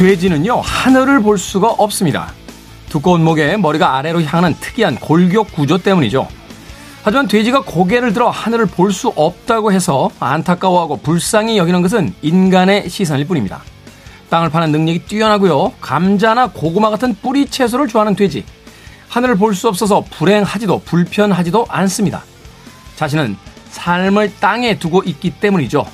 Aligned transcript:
돼지는요, 0.00 0.62
하늘을 0.62 1.20
볼 1.20 1.36
수가 1.36 1.68
없습니다. 1.72 2.32
두꺼운 2.88 3.22
목에 3.22 3.58
머리가 3.58 3.98
아래로 3.98 4.22
향하는 4.22 4.56
특이한 4.58 4.96
골격 4.96 5.52
구조 5.52 5.76
때문이죠. 5.76 6.26
하지만 7.02 7.28
돼지가 7.28 7.60
고개를 7.60 8.14
들어 8.14 8.30
하늘을 8.30 8.64
볼 8.64 8.92
수 8.94 9.08
없다고 9.08 9.72
해서 9.72 10.08
안타까워하고 10.18 10.96
불쌍히 11.02 11.58
여기는 11.58 11.82
것은 11.82 12.14
인간의 12.22 12.88
시선일 12.88 13.26
뿐입니다. 13.26 13.60
땅을 14.30 14.48
파는 14.48 14.72
능력이 14.72 15.00
뛰어나고요. 15.00 15.74
감자나 15.82 16.46
고구마 16.48 16.88
같은 16.88 17.14
뿌리 17.20 17.44
채소를 17.44 17.86
좋아하는 17.86 18.16
돼지. 18.16 18.42
하늘을 19.10 19.36
볼 19.36 19.54
수 19.54 19.68
없어서 19.68 20.02
불행하지도 20.10 20.80
불편하지도 20.86 21.66
않습니다. 21.68 22.22
자신은 22.96 23.36
삶을 23.68 24.32
땅에 24.40 24.78
두고 24.78 25.02
있기 25.04 25.32
때문이죠. 25.32 25.84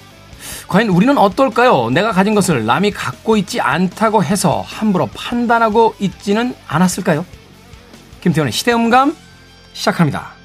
과연 0.68 0.88
우리는 0.88 1.16
어떨까요? 1.18 1.90
내가 1.90 2.12
가진 2.12 2.34
것을 2.34 2.64
남이 2.64 2.90
갖고 2.92 3.36
있지 3.36 3.60
않다고 3.60 4.24
해서 4.24 4.62
함부로 4.66 5.08
판단하고 5.14 5.94
있지는 5.98 6.54
않았을까요? 6.66 7.24
김태원의 8.22 8.52
시대음감 8.52 9.16
시작합니다. 9.72 10.35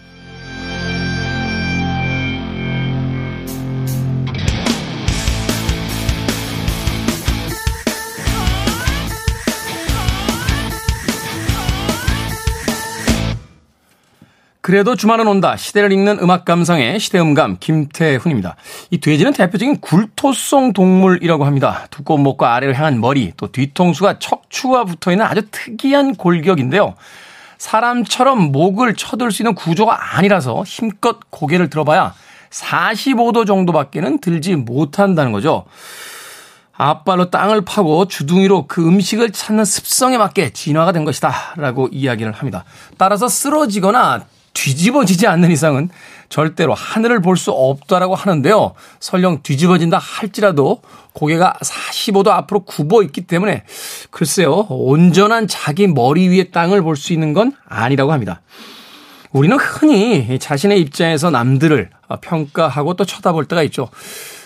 그래도 14.62 14.96
주말은 14.96 15.28
온다. 15.28 15.58
시대를 15.58 15.92
읽는 15.92 16.20
음악 16.22 16.46
감상의 16.46 17.00
시대음감 17.00 17.58
김태훈입니다. 17.60 18.56
이 18.92 19.00
돼지는 19.00 19.34
대표적인 19.34 19.82
굴토성 19.82 20.74
동물이라고 20.74 21.46
합니다. 21.46 21.88
두꺼운 21.90 22.22
목과 22.22 22.54
아래로 22.54 22.76
향한 22.76 23.02
머리, 23.02 23.34
또 23.38 23.52
뒤통수가 23.52 24.20
척추와 24.20 24.86
붙어 24.86 25.12
있는 25.12 25.26
아주 25.26 25.42
특이한 25.50 26.14
골격인데요. 26.14 26.94
사람처럼 27.58 28.52
목을 28.52 28.96
쳐들 28.96 29.32
수 29.32 29.42
있는 29.42 29.56
구조가 29.56 30.18
아니라서 30.18 30.64
힘껏 30.64 31.20
고개를 31.32 31.70
들어봐야 31.70 32.14
45도 32.52 33.48
정도밖에는 33.48 34.20
들지 34.20 34.56
못한다는 34.56 35.32
거죠. 35.32 35.66
앞발로 36.74 37.30
땅을 37.30 37.62
파고 37.62 38.08
주둥이로 38.08 38.66
그 38.68 38.88
음식을 38.88 39.32
찾는 39.32 39.66
습성에 39.66 40.18
맞게 40.18 40.52
진화가 40.54 40.92
된 40.92 41.06
것이다. 41.06 41.54
라고 41.58 41.88
이야기를 41.92 42.32
합니다. 42.32 42.64
따라서 42.98 43.28
쓰러지거나 43.28 44.26
뒤집어지지 44.54 45.28
않는 45.28 45.52
이상은 45.52 45.90
절대로 46.30 46.74
하늘을 46.74 47.22
볼 47.22 47.36
수 47.38 47.52
없다라고 47.52 48.16
하는데요. 48.16 48.74
설령 49.00 49.42
뒤집어진다 49.44 49.98
할지라도 49.98 50.82
고개가 51.14 51.58
45도 51.62 52.28
앞으로 52.30 52.62
굽어 52.62 53.04
있기 53.04 53.22
때문에 53.22 53.64
글쎄요. 54.12 54.68
온전한 54.70 55.48
자기 55.48 55.88
머리 55.88 56.28
위에 56.30 56.46
땅을 56.52 56.82
볼 56.82 56.96
수 56.96 57.14
있는 57.14 57.34
건 57.34 57.54
아니라고 57.68 58.14
합니다. 58.14 58.42
우리는 59.32 59.58
흔히 59.58 60.38
자신의 60.40 60.80
입장에서 60.82 61.30
남들을 61.30 61.90
평가하고 62.22 62.96
또 62.96 63.06
쳐다볼 63.06 63.46
때가 63.46 63.64
있죠. 63.64 63.90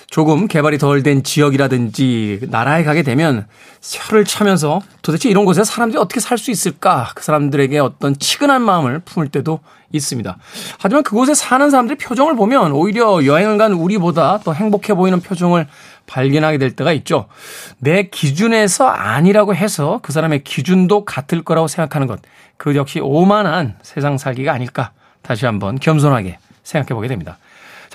조금 0.07 0.47
개발이 0.47 0.77
덜 0.77 1.03
된 1.03 1.23
지역이라든지 1.23 2.41
나라에 2.49 2.83
가게 2.83 3.03
되면 3.03 3.47
혀를 3.81 4.25
차면서 4.25 4.81
도대체 5.01 5.29
이런 5.29 5.45
곳에 5.45 5.63
사람들이 5.63 5.99
어떻게 5.99 6.19
살 6.19 6.37
수 6.37 6.51
있을까? 6.51 7.11
그 7.15 7.23
사람들에게 7.23 7.79
어떤 7.79 8.17
치근한 8.17 8.61
마음을 8.61 8.99
품을 8.99 9.29
때도 9.29 9.59
있습니다. 9.91 10.37
하지만 10.79 11.03
그곳에 11.03 11.33
사는 11.33 11.69
사람들의 11.69 11.97
표정을 11.97 12.35
보면 12.35 12.71
오히려 12.71 13.25
여행을 13.25 13.57
간 13.57 13.73
우리보다 13.73 14.39
더 14.39 14.53
행복해 14.53 14.93
보이는 14.93 15.19
표정을 15.21 15.67
발견하게 16.07 16.57
될 16.57 16.75
때가 16.75 16.91
있죠. 16.93 17.27
내 17.79 18.03
기준에서 18.09 18.87
아니라고 18.87 19.55
해서 19.55 19.99
그 20.03 20.11
사람의 20.11 20.43
기준도 20.43 21.05
같을 21.05 21.43
거라고 21.43 21.67
생각하는 21.67 22.07
것. 22.07 22.19
그 22.57 22.75
역시 22.75 22.99
오만한 22.99 23.75
세상 23.81 24.17
살기가 24.17 24.53
아닐까. 24.53 24.91
다시 25.21 25.45
한번 25.45 25.79
겸손하게 25.79 26.37
생각해 26.63 26.95
보게 26.95 27.07
됩니다. 27.07 27.37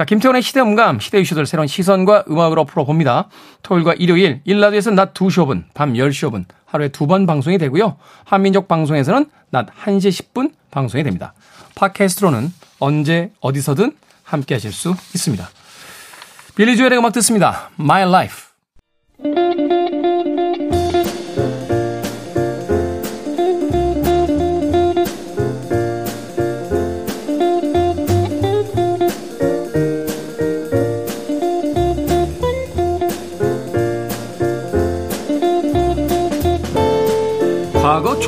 자, 0.01 0.07
김태원의 0.07 0.41
시대음감, 0.41 0.99
시대 0.99 1.21
이슈를 1.21 1.45
새로운 1.45 1.67
시선과 1.67 2.25
음악으로 2.31 2.65
풀어봅니다. 2.65 3.29
토요일과 3.63 3.93
일요일, 3.99 4.41
일라디오에서는 4.47 4.97
낮 4.97 5.13
2시 5.13 5.45
5분, 5.45 5.65
밤 5.75 5.93
10시 5.93 6.31
5분, 6.31 6.47
하루에 6.65 6.89
두 6.89 7.07
번 7.07 7.27
방송이 7.27 7.59
되고요. 7.59 7.99
한민족 8.25 8.67
방송에서는 8.67 9.27
낮 9.51 9.67
1시 9.67 10.33
10분 10.33 10.53
방송이 10.71 11.05
됩니다. 11.05 11.35
팟캐스트로는 11.75 12.51
언제 12.79 13.31
어디서든 13.41 13.93
함께 14.23 14.55
하실 14.55 14.73
수 14.73 14.95
있습니다. 15.15 15.47
빌리 16.55 16.79
조엘의 16.79 16.97
음악 16.97 17.13
듣습니다. 17.13 17.69
My 17.79 18.09
Life. 18.09 19.80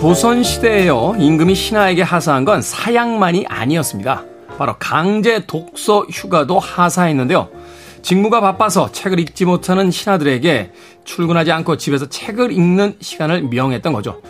조선시대에요. 0.02 1.14
임금이 1.16 1.54
신하에게 1.54 2.02
하사한 2.02 2.44
건 2.44 2.60
사양만이 2.60 3.46
아니었습니다. 3.48 4.24
바로 4.58 4.74
강제 4.76 5.46
독서 5.46 6.00
휴가도 6.10 6.58
하사했는데요. 6.58 7.48
직무가 8.02 8.40
바빠서 8.40 8.90
책을 8.90 9.20
읽지 9.20 9.44
못하는 9.44 9.92
신하들에게 9.92 10.72
출근하지 11.04 11.52
않고 11.52 11.76
집에서 11.76 12.08
책을 12.08 12.50
읽는 12.50 12.96
시간을 13.00 13.42
명했던 13.42 13.92
거죠. 13.92 14.20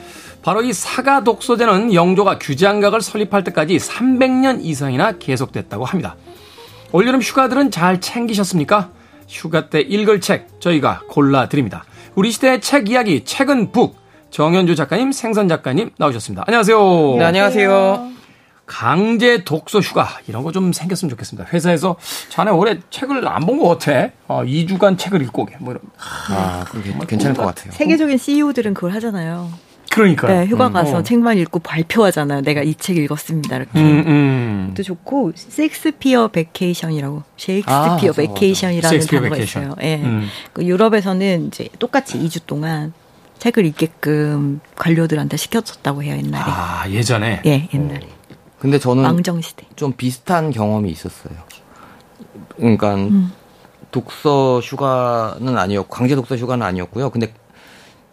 바로 0.42 0.60
이 0.60 0.74
사가 0.74 1.24
독서제는 1.24 1.94
영조가 1.94 2.38
규장각을 2.38 3.00
설립할 3.00 3.42
때까지 3.42 3.78
300년 3.78 4.58
이상이나 4.62 5.12
계속됐다고 5.12 5.86
합니다. 5.86 6.16
올여름 6.92 7.22
휴가들은 7.22 7.70
잘 7.70 7.98
챙기셨습니까? 7.98 8.90
휴가 9.26 9.70
때 9.70 9.80
읽을 9.80 10.20
책 10.20 10.48
저희가 10.60 11.04
골라드립니다. 11.08 11.84
우리 12.14 12.30
시대의 12.30 12.60
책 12.60 12.90
이야기 12.90 13.24
책은 13.24 13.72
book 13.72 14.01
정현주 14.36 14.74
작가님, 14.76 15.12
생선 15.12 15.46
작가님 15.46 15.90
나오셨습니다. 15.98 16.44
안녕하세요. 16.46 17.16
네, 17.18 17.24
안녕하세요. 17.24 18.10
강제 18.64 19.44
독서 19.44 19.80
휴가 19.80 20.08
이런 20.26 20.42
거 20.42 20.52
좀 20.52 20.72
생겼으면 20.72 21.10
좋겠습니다. 21.10 21.50
회사에서 21.52 21.96
자네 22.30 22.50
올해 22.50 22.78
책을 22.88 23.28
안 23.28 23.42
본 23.44 23.58
것 23.58 23.68
같아. 23.78 24.08
어, 24.28 24.42
2주간 24.42 24.96
책을 24.96 25.20
읽고 25.22 25.42
오게. 25.42 25.56
뭐 25.60 25.72
이런. 25.74 25.82
아, 26.30 26.64
그게 26.66 26.94
괜찮을 27.06 27.36
것 27.36 27.44
같아요. 27.44 27.72
세계적인 27.72 28.16
CEO들은 28.16 28.72
그걸 28.72 28.92
하잖아요. 28.94 29.50
그러니까. 29.90 30.28
네, 30.28 30.46
휴가 30.46 30.70
가서 30.70 30.98
어. 30.98 31.02
책만 31.02 31.36
읽고 31.36 31.58
발표하잖아요. 31.58 32.40
내가 32.40 32.62
이 32.62 32.72
책 32.74 32.96
읽었습니다. 32.96 33.54
이렇게. 33.54 33.78
음, 33.78 34.04
음. 34.06 34.74
또 34.74 34.82
좋고 34.82 35.32
셰익스피어 35.34 36.28
vacation이라고 36.28 37.22
셰익스피어 37.36 37.74
아, 37.74 37.98
vacation이라는 38.16 39.00
단어가 39.00 39.36
있어요. 39.36 39.74
예. 39.82 39.96
네. 39.96 40.02
음. 40.02 40.26
그 40.54 40.64
유럽에서는 40.64 41.48
이제 41.48 41.68
똑같이 41.78 42.18
2주 42.18 42.46
동안 42.46 42.94
책을 43.42 43.66
읽게끔 43.66 44.60
관료들한테 44.76 45.36
시켰었다고 45.36 46.04
해요 46.04 46.16
옛날에. 46.16 46.44
아 46.46 46.88
예전에. 46.88 47.42
예 47.44 47.68
옛날에. 47.74 48.06
근데 48.60 48.78
저는 48.78 49.02
왕정 49.02 49.40
시대. 49.40 49.66
좀 49.74 49.92
비슷한 49.94 50.52
경험이 50.52 50.92
있었어요. 50.92 51.34
그러니까 52.56 52.94
음. 52.94 53.32
독서 53.90 54.60
휴가는 54.60 55.58
아니었고 55.58 55.88
강제 55.88 56.14
독서 56.14 56.36
휴가는 56.36 56.64
아니었고요. 56.64 57.10
근데 57.10 57.34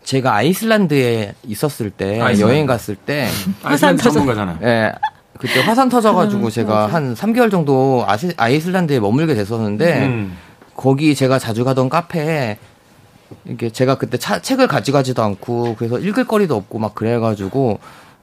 제가 0.03 0.33
아이슬란드에 0.33 1.36
있었을 1.45 1.92
때 1.92 2.19
아이슬란드. 2.19 2.42
여행 2.42 2.65
갔을 2.65 2.95
때 2.95 3.27
화산 3.62 3.98
터져가잖아요. 3.98 4.57
예. 4.63 4.94
그때 5.38 5.62
화산 5.62 5.89
터져가지고 5.89 6.45
음, 6.45 6.50
제가 6.50 6.74
맞아. 6.74 6.94
한 6.95 7.13
3개월 7.13 7.51
정도 7.51 8.03
아이슬란드에 8.36 9.00
머물게 9.00 9.36
됐었는데 9.36 10.06
음. 10.07 10.36
거기 10.75 11.13
제가 11.13 11.38
자주 11.38 11.63
가던 11.63 11.89
카페에 11.89 12.57
이게 13.45 13.69
제가 13.69 13.97
그때 13.97 14.17
차, 14.17 14.41
책을 14.41 14.67
가져가지도 14.67 15.21
않고 15.21 15.75
그래서 15.77 15.99
읽을 15.99 16.25
거리도 16.25 16.55
없고 16.55 16.79
막 16.79 16.95
그래가지고 16.95 17.79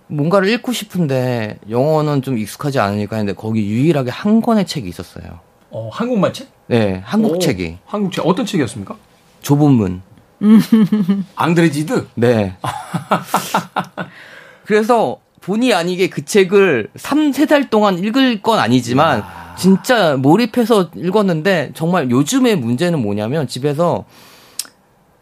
뭔가를 0.09 0.49
읽고 0.49 0.73
싶은데 0.73 1.59
영어는 1.69 2.23
좀 2.23 2.39
익숙하지 2.39 2.79
않으니까 2.79 3.17
했는데 3.17 3.39
거기 3.39 3.67
유일하게 3.67 4.11
한 4.11 4.41
권의 4.41 4.67
책이 4.67 4.89
있었어요. 4.89 5.41
어, 5.71 5.89
한국말 5.93 6.33
책? 6.33 6.49
네, 6.69 7.03
한국 7.05 7.33
오, 7.33 7.39
책이. 7.39 7.79
한국 7.87 8.13
책 8.13 8.27
어떤 8.27 8.47
책이었습니까? 8.47 8.97
좁은 9.43 9.73
문. 9.73 10.03
앙드레지드? 11.35 12.07
네. 12.15 12.57
그래서 14.65 15.19
본의 15.41 15.75
아니게 15.75 16.09
그 16.09 16.25
책을 16.25 16.89
3, 16.97 17.31
4달 17.31 17.71
동안 17.71 17.99
읽을 17.99 18.43
건 18.43 18.59
아니지만 18.59 19.21
야. 19.21 19.55
진짜 19.57 20.17
몰입해서 20.17 20.91
읽었는데 20.95 21.71
정말 21.75 22.11
요즘의 22.11 22.57
문제는 22.57 23.01
뭐냐면 23.01 23.47
집에서 23.47 24.05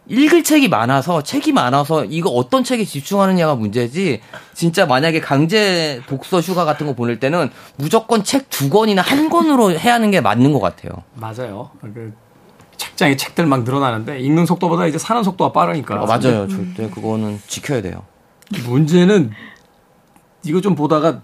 읽을 0.07 0.45
책이 0.45 0.69
많아서 0.69 1.23
책이 1.23 1.53
많아서 1.53 2.05
이거 2.05 2.31
어떤 2.31 2.63
책에 2.63 2.85
집중하느냐가 2.85 3.55
문제지 3.55 4.21
진짜 4.53 4.85
만약에 4.87 5.21
강제 5.21 6.03
독서 6.07 6.41
휴가 6.41 6.65
같은 6.65 6.87
거 6.87 6.95
보낼 6.95 7.19
때는 7.19 7.51
무조건 7.77 8.23
책 8.23 8.45
두 8.51 8.69
권이나 8.71 9.03
한 9.03 9.31
권으로 9.31 9.73
해야 9.73 9.95
하는 9.95 10.11
게 10.11 10.21
맞는 10.21 10.53
것 10.53 10.61
같아요. 10.61 10.93
맞아요. 11.15 11.71
그 11.81 12.13
책장에 12.77 13.17
책들 13.17 13.47
막 13.47 13.65
늘어나는데 13.65 14.21
읽는 14.21 14.47
속도보다 14.47 14.87
이제 14.87 14.99
사는 14.99 15.23
속도가 15.23 15.53
빠르니까. 15.53 15.95
아, 15.95 16.07
맞아요. 16.07 16.47
절대 16.49 16.89
그거는 16.91 17.41
지켜야 17.47 17.81
돼요. 17.81 18.03
문제는 18.67 19.33
이거 20.45 20.61
좀 20.61 20.75
보다가 20.75 21.23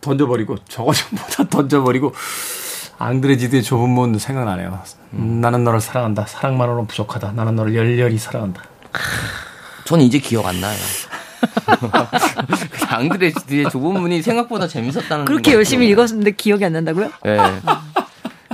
던져버리고 0.00 0.56
저거 0.68 0.92
좀 0.92 1.10
보다 1.18 1.44
던져버리고 1.48 2.12
앙드레지드의 3.00 3.62
좁은 3.62 3.88
문 3.88 4.18
생각나네요. 4.18 4.78
음, 5.14 5.40
나는 5.40 5.64
너를 5.64 5.80
사랑한다. 5.80 6.26
사랑만으로는 6.26 6.86
부족하다. 6.86 7.32
나는 7.32 7.56
너를 7.56 7.74
열렬히 7.74 8.18
사랑한다. 8.18 8.62
전 9.86 10.02
이제 10.02 10.18
기억 10.18 10.46
안 10.46 10.60
나요. 10.60 10.78
앙드레지드의 12.90 13.70
좁은 13.70 14.02
문이 14.02 14.20
생각보다 14.20 14.68
재밌었다는 14.68 15.24
그렇게 15.24 15.54
열심히 15.54 15.88
읽었는데 15.88 16.32
기억이 16.32 16.62
안 16.62 16.74
난다고요? 16.74 17.10
예. 17.24 17.38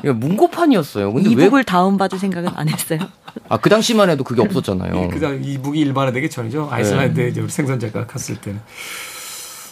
네. 0.04 0.12
문고판이었어요. 0.12 1.12
근데 1.12 1.28
이북을 1.30 1.58
왜... 1.58 1.62
다운받을 1.64 2.16
생각은 2.16 2.50
안 2.54 2.68
했어요? 2.68 3.00
아, 3.48 3.56
그 3.56 3.68
당시만 3.68 4.10
해도 4.10 4.22
그게 4.22 4.42
없었잖아요. 4.42 5.08
그 5.08 5.18
당, 5.18 5.42
이북이 5.42 5.80
일반화되기 5.80 6.30
전이죠. 6.30 6.68
아이슬란드에 6.70 7.24
네. 7.24 7.30
이제 7.30 7.40
우리 7.40 7.50
생선작가 7.50 8.06
갔을 8.06 8.36
때는. 8.36 8.60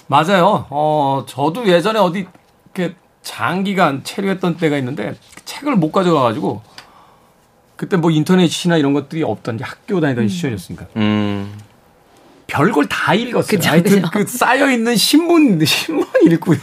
맞아요. 0.08 0.66
어, 0.70 1.24
저도 1.28 1.68
예전에 1.68 2.00
어디, 2.00 2.26
이렇게 2.74 2.96
장기간 3.24 4.04
체류했던 4.04 4.58
때가 4.58 4.78
있는데 4.78 5.14
책을 5.44 5.74
못 5.74 5.90
가져가가지고 5.90 6.62
그때 7.74 7.96
뭐 7.96 8.10
인터넷이나 8.10 8.76
이런 8.76 8.92
것들이 8.92 9.24
없던 9.24 9.58
학교 9.60 10.00
다니던 10.00 10.24
음. 10.24 10.28
시절이었으니까. 10.28 10.86
음. 10.96 11.58
별걸 12.46 12.86
다 12.86 13.14
읽었어요. 13.14 13.58
그쵸, 13.58 13.70
하여튼 13.70 14.02
그쵸. 14.02 14.10
그 14.12 14.26
쌓여 14.26 14.70
있는 14.70 14.94
신문 14.94 15.64
신문 15.64 16.06
읽고요. 16.26 16.58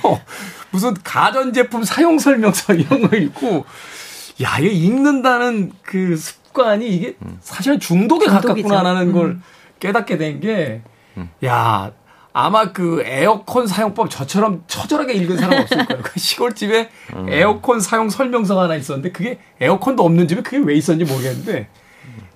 무슨 0.70 0.94
가전제품 1.04 1.84
사용 1.84 2.18
설명서 2.18 2.74
이런 2.76 3.10
거 3.10 3.18
읽고 3.18 3.66
야, 4.42 4.58
이게 4.60 4.70
읽는다는 4.70 5.72
그 5.82 6.16
습관이 6.16 6.88
이게 6.88 7.16
음. 7.24 7.38
사실은 7.42 7.80
중독에 7.80 8.26
가깝구나라는 8.28 9.12
걸 9.12 9.26
음. 9.26 9.44
깨닫게 9.80 10.18
된 10.18 10.40
게, 10.40 10.82
음. 11.18 11.30
야, 11.44 11.92
아마 12.34 12.72
그 12.72 13.04
에어컨 13.06 13.68
사용법 13.68 14.10
저처럼 14.10 14.64
처절하게 14.68 15.14
읽은 15.14 15.38
사람 15.38 15.62
없을 15.62 15.86
거예요. 15.86 16.02
그 16.04 16.20
시골집에 16.20 16.90
음. 17.16 17.28
에어컨 17.30 17.80
사용 17.80 18.10
설명서가 18.10 18.64
하나 18.64 18.76
있었는데 18.76 19.12
그게 19.12 19.40
에어컨도 19.60 20.04
없는 20.04 20.28
집에 20.28 20.42
그게 20.42 20.58
왜 20.58 20.76
있었는지 20.76 21.12
모르겠는데 21.12 21.68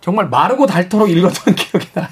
정말 0.02 0.30
마르고 0.30 0.68
닳도록 0.68 1.10
읽었던 1.10 1.56
기억이 1.56 1.88
나요. 1.94 2.08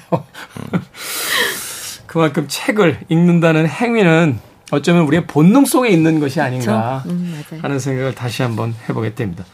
그만큼 2.06 2.46
책을 2.48 3.00
읽는다는 3.08 3.68
행위는 3.68 4.38
어쩌면 4.70 5.04
우리의 5.04 5.26
본능 5.26 5.64
속에 5.64 5.90
있는 5.90 6.20
것이 6.20 6.40
아닌가 6.40 7.02
음, 7.06 7.42
하는 7.60 7.78
생각을 7.78 8.14
다시 8.14 8.42
한번 8.42 8.74
해보게 8.88 9.14
됩니다. 9.14 9.44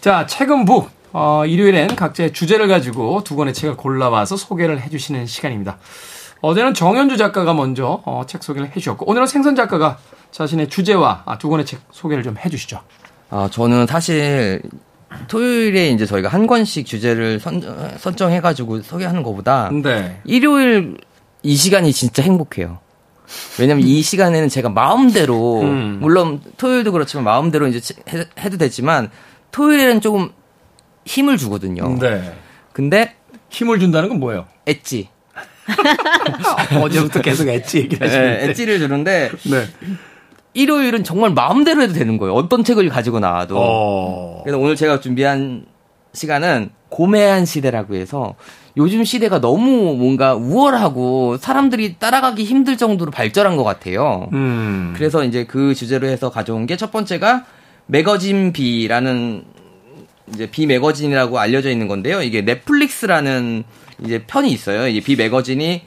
자, 0.00 0.26
책은 0.26 0.64
북. 0.64 0.90
어, 1.12 1.46
일요일엔 1.46 1.96
각자의 1.96 2.34
주제를 2.34 2.68
가지고 2.68 3.24
두 3.24 3.34
권의 3.34 3.54
책을 3.54 3.76
골라와서 3.76 4.36
소개를 4.36 4.82
해주시는 4.82 5.26
시간입니다. 5.26 5.78
어제는 6.40 6.74
정현주 6.74 7.16
작가가 7.16 7.52
먼저 7.54 8.02
어, 8.04 8.22
책 8.26 8.42
소개를 8.42 8.68
해주셨고 8.68 9.08
오늘은 9.08 9.26
생선 9.26 9.56
작가가 9.56 9.98
자신의 10.30 10.68
주제와 10.68 11.22
아, 11.26 11.38
두 11.38 11.48
권의 11.48 11.66
책 11.66 11.80
소개를 11.90 12.22
좀 12.22 12.36
해주시죠. 12.38 12.80
아 13.30 13.48
저는 13.50 13.86
사실 13.86 14.62
토요일에 15.28 15.88
이제 15.88 16.06
저희가 16.06 16.28
한 16.28 16.46
권씩 16.46 16.86
주제를 16.86 17.40
선, 17.40 17.62
선정해가지고 17.98 18.82
소개하는 18.82 19.22
것보다 19.22 19.70
네. 19.70 20.20
일요일 20.24 20.96
이 21.42 21.56
시간이 21.56 21.92
진짜 21.92 22.22
행복해요. 22.22 22.78
왜냐면 23.58 23.84
이 23.86 24.00
시간에는 24.00 24.48
제가 24.48 24.70
마음대로 24.70 25.60
음. 25.60 25.98
물론 26.00 26.40
토요일도 26.56 26.92
그렇지만 26.92 27.24
마음대로 27.24 27.66
이제 27.66 27.94
해, 28.08 28.48
도 28.48 28.56
되지만 28.56 29.10
토요일에는 29.50 30.00
조금 30.00 30.30
힘을 31.04 31.36
주거든요. 31.36 31.98
네. 31.98 32.34
근데 32.72 33.14
힘을 33.50 33.80
준다는 33.80 34.08
건 34.08 34.20
뭐예요? 34.20 34.46
엣지. 34.66 35.08
어제부터 36.82 37.20
계속 37.22 37.48
엣지 37.48 37.78
얘기하시는데. 37.78 38.38
네, 38.46 38.50
엣지를 38.50 38.78
주는데 38.78 39.30
네. 39.50 39.66
일요일은 40.54 41.04
정말 41.04 41.30
마음대로 41.32 41.82
해도 41.82 41.92
되는 41.92 42.18
거예요. 42.18 42.34
어떤 42.34 42.64
책을 42.64 42.88
가지고 42.88 43.20
나와도. 43.20 43.56
어... 43.58 44.40
그래서 44.44 44.58
오늘 44.58 44.76
제가 44.76 45.00
준비한 45.00 45.66
시간은 46.14 46.70
고매한 46.88 47.44
시대라고 47.44 47.94
해서 47.94 48.34
요즘 48.76 49.04
시대가 49.04 49.40
너무 49.40 49.94
뭔가 49.96 50.34
우월하고 50.34 51.36
사람들이 51.38 51.96
따라가기 51.98 52.44
힘들 52.44 52.76
정도로 52.76 53.10
발전한 53.10 53.56
것 53.56 53.64
같아요. 53.64 54.28
음... 54.32 54.94
그래서 54.96 55.24
이제 55.24 55.44
그 55.44 55.74
주제로 55.74 56.06
해서 56.08 56.30
가져온 56.30 56.66
게 56.66 56.76
첫 56.76 56.90
번째가 56.92 57.44
매거진 57.86 58.52
비라는 58.52 59.44
이제 60.32 60.50
비 60.50 60.66
매거진이라고 60.66 61.38
알려져 61.38 61.70
있는 61.70 61.88
건데요. 61.88 62.22
이게 62.22 62.42
넷플릭스라는 62.42 63.64
이제 64.04 64.22
편이 64.26 64.50
있어요. 64.50 64.86
이제 64.88 65.00
비 65.00 65.16
매거진이 65.16 65.82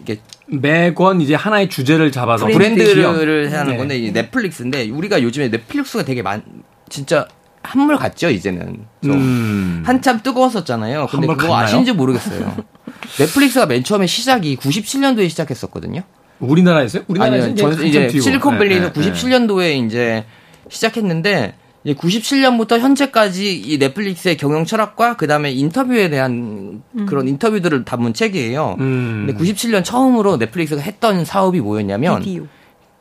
이게 0.00 0.20
매권 0.46 1.20
이제 1.20 1.34
하나의 1.34 1.68
주제를 1.68 2.10
잡아서 2.10 2.46
브랜드 2.46 2.82
브랜드를 2.84 3.52
하는 3.52 3.72
네. 3.72 3.76
건데 3.78 3.98
이 3.98 4.12
넷플릭스인데 4.12 4.88
우리가 4.90 5.22
요즘에 5.22 5.48
넷플릭스가 5.48 6.04
되게 6.04 6.22
많 6.22 6.42
진짜 6.88 7.28
한물 7.62 7.96
같죠 7.96 8.30
이제는 8.30 8.86
좀 9.04 9.12
음. 9.12 9.82
한참 9.84 10.22
뜨거웠었잖아요. 10.22 11.08
근데 11.10 11.26
그거 11.26 11.42
갔나요? 11.48 11.64
아신지 11.64 11.92
모르겠어요. 11.92 12.56
넷플릭스가 13.18 13.66
맨 13.66 13.84
처음에 13.84 14.06
시작이 14.06 14.56
97년도에 14.56 15.28
시작했었거든요. 15.28 16.02
우리나라에서요? 16.40 17.04
우리나라에서 17.06 17.48
아니요, 17.48 17.70
이제, 17.84 18.06
이제 18.06 18.20
실리콘밸리에서 18.20 18.92
네, 18.92 19.00
97년도에 19.12 19.86
이제 19.86 20.24
시작했는데 20.70 21.54
이제 21.84 21.94
97년부터 21.94 22.78
현재까지 22.78 23.58
이 23.58 23.78
넷플릭스의 23.78 24.36
경영 24.36 24.64
철학과 24.64 25.16
그 25.16 25.26
다음에 25.26 25.50
인터뷰에 25.50 26.10
대한 26.10 26.82
음. 26.94 27.06
그런 27.06 27.26
인터뷰들을 27.26 27.84
담은 27.84 28.12
책이에요. 28.12 28.76
음. 28.78 29.24
근데 29.26 29.42
97년 29.42 29.84
처음으로 29.84 30.36
넷플릭스가 30.36 30.80
했던 30.82 31.24
사업이 31.24 31.60
뭐였냐면 31.60 32.20
비디오. 32.20 32.46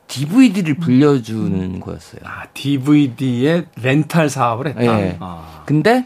DVD를 0.07 0.75
불려주는 0.75 1.61
음. 1.61 1.79
거였어요. 1.79 2.21
아, 2.23 2.45
DVD의 2.53 3.65
렌탈 3.81 4.29
사업을 4.29 4.69
했다. 4.69 4.79
네. 4.79 5.17
아. 5.19 5.63
근데 5.65 6.05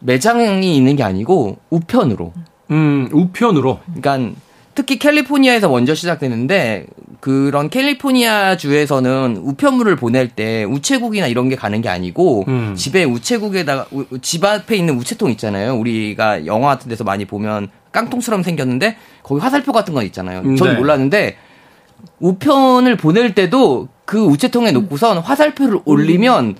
매장이 0.00 0.76
있는 0.76 0.96
게 0.96 1.02
아니고 1.02 1.58
우편으로. 1.70 2.32
음, 2.70 3.08
우편으로. 3.12 3.80
그러니까 3.94 4.38
특히 4.74 4.98
캘리포니아에서 4.98 5.68
먼저 5.68 5.94
시작되는데 5.94 6.86
그런 7.26 7.70
캘리포니아 7.70 8.56
주에서는 8.56 9.40
우편물을 9.42 9.96
보낼 9.96 10.28
때 10.28 10.62
우체국이나 10.62 11.26
이런 11.26 11.48
게 11.48 11.56
가는 11.56 11.82
게 11.82 11.88
아니고 11.88 12.44
음. 12.46 12.76
집에 12.76 13.02
우체국에다가 13.02 13.86
우, 13.90 14.20
집 14.20 14.44
앞에 14.44 14.76
있는 14.76 14.96
우체통 14.96 15.32
있잖아요. 15.32 15.74
우리가 15.74 16.46
영화 16.46 16.68
같은 16.68 16.88
데서 16.88 17.02
많이 17.02 17.24
보면 17.24 17.66
깡통처럼 17.90 18.44
생겼는데 18.44 18.96
거기 19.24 19.40
화살표 19.40 19.72
같은 19.72 19.92
거 19.92 20.04
있잖아요. 20.04 20.42
음, 20.44 20.54
저는 20.54 20.74
네. 20.74 20.78
몰랐는데 20.78 21.36
우편을 22.20 22.96
보낼 22.96 23.34
때도 23.34 23.88
그 24.04 24.24
우체통에 24.24 24.70
놓고선 24.70 25.18
화살표를 25.18 25.80
올리면 25.84 26.54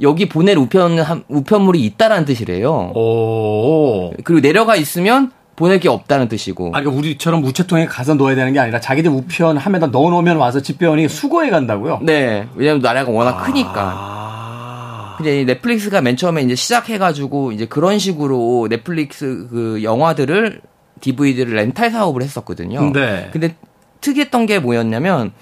여기 0.00 0.30
보낼 0.30 0.56
우편 0.56 1.24
우편물이 1.28 1.84
있다라는 1.84 2.24
뜻이래요. 2.24 2.92
오. 2.94 4.14
그리고 4.24 4.40
내려가 4.40 4.76
있으면 4.76 5.30
보낼 5.56 5.80
게 5.80 5.88
없다는 5.88 6.28
뜻이고. 6.28 6.68
아, 6.68 6.80
그러니까 6.80 6.98
우리처럼 6.98 7.42
우체통에 7.42 7.86
가서 7.86 8.14
넣어야 8.14 8.34
되는 8.34 8.52
게 8.52 8.60
아니라 8.60 8.78
자기들 8.78 9.10
우편 9.10 9.56
함에다 9.56 9.88
넣어놓으면 9.88 10.36
와서 10.36 10.60
집배원이 10.60 11.08
수거해 11.08 11.50
간다고요? 11.50 12.00
네. 12.02 12.46
왜냐면 12.54 12.82
나라가 12.82 13.10
워낙 13.10 13.40
아. 13.40 13.42
크니까. 13.44 15.14
근데 15.16 15.44
넷플릭스가 15.44 16.02
맨 16.02 16.16
처음에 16.16 16.42
이제 16.42 16.54
시작해가지고 16.54 17.52
이제 17.52 17.64
그런 17.64 17.98
식으로 17.98 18.68
넷플릭스 18.68 19.48
그 19.50 19.80
영화들을 19.82 20.60
DVD를 21.00 21.54
렌탈 21.54 21.90
사업을 21.90 22.22
했었거든요. 22.22 22.92
네. 22.92 23.30
근데 23.32 23.56
특이했던 24.02 24.44
게 24.44 24.58
뭐였냐면 24.58 25.32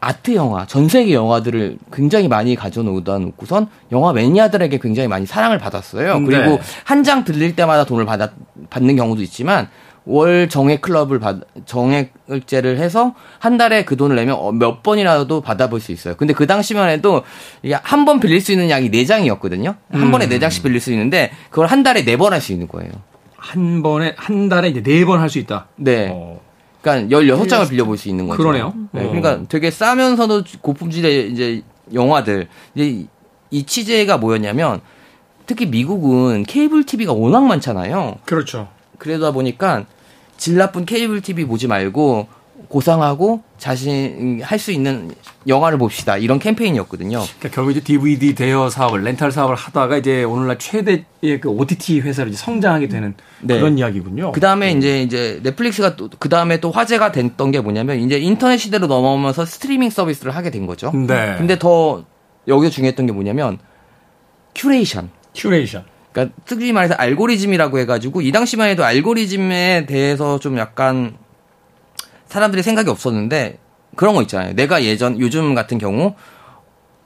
아트 0.00 0.34
영화, 0.34 0.66
전 0.66 0.88
세계 0.88 1.14
영화들을 1.14 1.78
굉장히 1.92 2.28
많이 2.28 2.54
가져놓다 2.54 3.18
놓고선 3.18 3.68
영화 3.92 4.12
매니아들에게 4.12 4.78
굉장히 4.78 5.08
많이 5.08 5.26
사랑을 5.26 5.58
받았어요. 5.58 6.18
네. 6.20 6.26
그리고 6.26 6.60
한 6.84 7.02
장 7.02 7.24
들릴 7.24 7.54
때마다 7.56 7.84
돈을 7.84 8.04
받아, 8.04 8.30
받는 8.70 8.96
경우도 8.96 9.22
있지만 9.22 9.68
월 10.04 10.48
정액 10.48 10.82
클럽을 10.82 11.18
받, 11.18 11.38
정액제를 11.64 12.78
해서 12.78 13.14
한 13.38 13.56
달에 13.58 13.84
그 13.84 13.96
돈을 13.96 14.14
내면 14.16 14.36
어, 14.38 14.52
몇 14.52 14.82
번이라도 14.82 15.40
받아볼 15.40 15.80
수 15.80 15.90
있어요. 15.92 16.14
근데 16.16 16.32
그 16.32 16.46
당시만 16.46 16.88
해도 16.90 17.22
한 17.82 18.04
번 18.04 18.20
빌릴 18.20 18.40
수 18.40 18.52
있는 18.52 18.70
양이 18.70 18.88
4장이었거든요. 18.90 19.74
한 19.90 20.02
음. 20.02 20.10
번에 20.12 20.28
4장씩 20.28 20.62
빌릴 20.62 20.80
수 20.80 20.92
있는데 20.92 21.32
그걸 21.50 21.66
한 21.66 21.82
달에 21.82 22.04
4번 22.04 22.30
할 22.30 22.40
수 22.40 22.52
있는 22.52 22.68
거예요. 22.68 22.90
한 23.36 23.82
번에, 23.82 24.14
한 24.16 24.48
달에 24.48 24.68
이제 24.68 24.80
4번 24.82 25.18
할 25.18 25.28
수 25.28 25.38
있다? 25.38 25.66
네. 25.76 26.08
어. 26.12 26.40
그러니까 26.86 27.08
16장을 27.08 27.68
빌려볼 27.68 27.98
수 27.98 28.08
있는 28.08 28.28
거죠. 28.28 28.38
그러네요. 28.38 28.72
네, 28.92 29.00
어. 29.04 29.08
그러니까 29.08 29.42
되게 29.48 29.70
싸면서도 29.70 30.44
고품질의 30.60 31.32
이제 31.32 31.62
영화들. 31.92 32.48
이제 32.74 33.06
이 33.50 33.62
취재가 33.64 34.18
뭐였냐면 34.18 34.80
특히 35.46 35.66
미국은 35.66 36.44
케이블 36.44 36.84
TV가 36.84 37.12
워낙 37.12 37.44
많잖아요. 37.44 38.18
그렇죠. 38.24 38.68
그러다 38.98 39.32
보니까 39.32 39.84
질 40.36 40.56
나쁜 40.56 40.84
케이블 40.84 41.20
TV 41.20 41.44
보지 41.44 41.66
말고 41.66 42.28
고상하고 42.68 43.42
자신 43.58 44.40
할 44.42 44.58
수 44.58 44.72
있는 44.72 45.14
영화를 45.46 45.78
봅시다 45.78 46.16
이런 46.16 46.38
캠페인이었거든요. 46.38 47.18
그러니까 47.20 47.48
결국 47.50 47.70
이제 47.70 47.80
DVD 47.80 48.34
대여 48.34 48.68
사업을 48.68 49.02
렌탈 49.02 49.30
사업을 49.30 49.54
하다가 49.54 49.98
이제 49.98 50.24
오늘날 50.24 50.58
최대의 50.58 51.40
그 51.40 51.48
OTT 51.48 52.00
회사로 52.00 52.28
이제 52.30 52.36
성장하게 52.36 52.88
되는 52.88 53.14
네. 53.42 53.58
그런 53.58 53.78
이야기군요. 53.78 54.32
그 54.32 54.40
다음에 54.40 54.72
음. 54.72 54.78
이제 54.78 55.02
이제 55.02 55.40
넷플릭스가 55.42 55.96
그 56.18 56.28
다음에 56.28 56.58
또 56.58 56.70
화제가 56.70 57.12
됐던 57.12 57.50
게 57.52 57.60
뭐냐면 57.60 58.00
이제 58.00 58.18
인터넷 58.18 58.56
시대로 58.56 58.86
넘어오면서 58.86 59.44
스트리밍 59.44 59.90
서비스를 59.90 60.34
하게 60.34 60.50
된 60.50 60.66
거죠. 60.66 60.90
네. 60.92 61.34
근데 61.38 61.58
더 61.58 62.04
여기서 62.48 62.70
중요했던 62.70 63.06
게 63.06 63.12
뭐냐면 63.12 63.58
curation. 64.54 65.10
curation. 65.34 65.84
그러니까 66.12 66.34
특히 66.46 66.72
말해서 66.72 66.94
알고리즘이라고 66.94 67.78
해가지고 67.80 68.22
이 68.22 68.32
당시만 68.32 68.70
해도 68.70 68.84
알고리즘에 68.84 69.86
대해서 69.86 70.38
좀 70.38 70.56
약간 70.58 71.14
사람들이 72.26 72.62
생각이 72.62 72.90
없었는데 72.90 73.58
그런 73.94 74.14
거 74.14 74.22
있잖아요. 74.22 74.54
내가 74.54 74.82
예전 74.84 75.18
요즘 75.20 75.54
같은 75.54 75.78
경우 75.78 76.14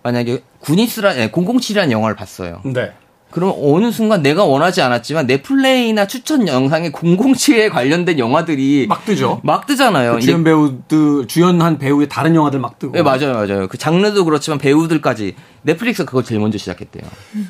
만약에 0.02 0.42
구니스라 0.60 1.12
007이라는 1.14 1.90
영화를 1.90 2.16
봤어요. 2.16 2.62
네. 2.64 2.92
그럼 3.30 3.54
어느 3.62 3.92
순간 3.92 4.22
내가 4.22 4.44
원하지 4.44 4.82
않았지만 4.82 5.26
내 5.26 5.40
플레이나 5.40 6.06
추천 6.06 6.49
영상에 6.49 6.90
007에 6.90 7.70
관련된 7.70 8.18
영화들이 8.18 8.87
막 8.88 9.04
뜨죠. 9.04 9.40
막 9.44 9.66
뜨잖아요. 9.66 10.14
그 10.14 10.20
주연 10.20 10.42
배우들 10.42 11.28
주연한 11.28 11.78
배우의 11.78 12.08
다른 12.08 12.34
영화들 12.34 12.58
막 12.58 12.78
뜨고. 12.78 12.92
네, 12.92 13.02
맞아요, 13.02 13.34
맞아요. 13.34 13.68
그 13.68 13.78
장르도 13.78 14.25
그렇지만 14.25 14.58
배우들까지 14.58 15.37
넷플릭스 15.62 16.04
그걸 16.04 16.25
제일 16.25 16.40
먼저 16.40 16.58
시작했대요. 16.58 17.04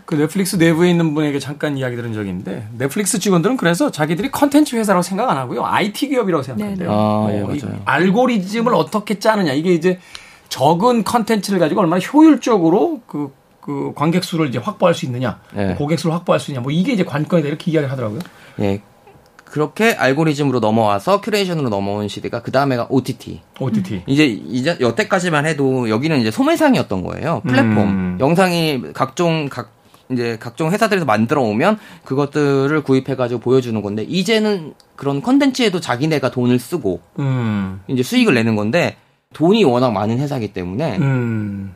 그 0.04 0.16
넷플릭스 0.16 0.56
내부에 0.56 0.90
있는 0.90 1.14
분에게 1.14 1.38
잠깐 1.38 1.78
이야기 1.78 1.96
들은 1.96 2.12
적이 2.12 2.28
있는데 2.28 2.68
넷플릭스 2.76 3.18
직원들은 3.18 3.56
그래서 3.56 3.90
자기들이 3.90 4.30
컨텐츠 4.30 4.76
회사라고 4.76 5.02
생각 5.02 5.30
안 5.30 5.38
하고요. 5.38 5.64
IT 5.64 6.08
기업이라고 6.08 6.42
생각한대요. 6.42 6.88
네, 6.88 6.94
네. 6.94 7.00
아, 7.00 7.28
예, 7.30 7.42
맞아요. 7.42 7.80
알고리즘을 7.86 8.74
어떻게 8.74 9.18
짜느냐 9.18 9.52
이게 9.52 9.72
이제 9.72 9.98
적은 10.50 11.04
컨텐츠를 11.04 11.58
가지고 11.58 11.80
얼마나 11.80 12.00
효율적으로 12.00 13.00
그 13.06 13.32
그 13.60 13.92
관객 13.94 14.24
수를 14.24 14.48
이제 14.48 14.58
확보할 14.58 14.94
수 14.94 15.04
있느냐, 15.06 15.40
네. 15.54 15.74
고객 15.74 15.98
수를 15.98 16.14
확보할 16.14 16.40
수 16.40 16.50
있냐, 16.50 16.60
뭐 16.60 16.72
이게 16.72 16.92
이제 16.92 17.04
관건이다 17.04 17.48
이렇게 17.48 17.70
이야기를 17.70 17.90
하더라고요. 17.90 18.20
예. 18.60 18.82
그렇게 19.44 19.92
알고리즘으로 19.94 20.60
넘어와서 20.60 21.20
curation으로 21.20 21.70
넘어온 21.70 22.06
시대가 22.06 22.40
그 22.40 22.52
다음에가 22.52 22.86
OTT. 22.88 23.40
OTT. 23.58 24.04
이제 24.06 24.24
이제 24.24 24.76
여태까지만 24.80 25.44
해도 25.44 25.90
여기는 25.90 26.20
이제 26.20 26.30
소매상이었던 26.30 27.02
거예요. 27.02 27.42
플랫폼. 27.44 27.78
음. 27.78 28.16
영상이 28.20 28.92
각종 28.94 29.48
각 29.48 29.72
이제 30.08 30.36
각종 30.38 30.70
회사들에서 30.70 31.04
만들어 31.04 31.42
오면 31.42 31.78
그것들을 32.04 32.80
구입해 32.82 33.16
가지고 33.16 33.40
보여주는 33.40 33.80
건데 33.82 34.04
이제는 34.04 34.74
그런 34.94 35.20
컨텐츠에도 35.20 35.80
자기네가 35.80 36.30
돈을 36.30 36.58
쓰고 36.58 37.00
음. 37.18 37.80
이제 37.88 38.02
수익을 38.02 38.34
내는 38.34 38.54
건데 38.54 38.96
돈이 39.34 39.64
워낙 39.64 39.92
많은 39.92 40.18
회사이기 40.18 40.52
때문에 40.52 40.98
음. 40.98 41.74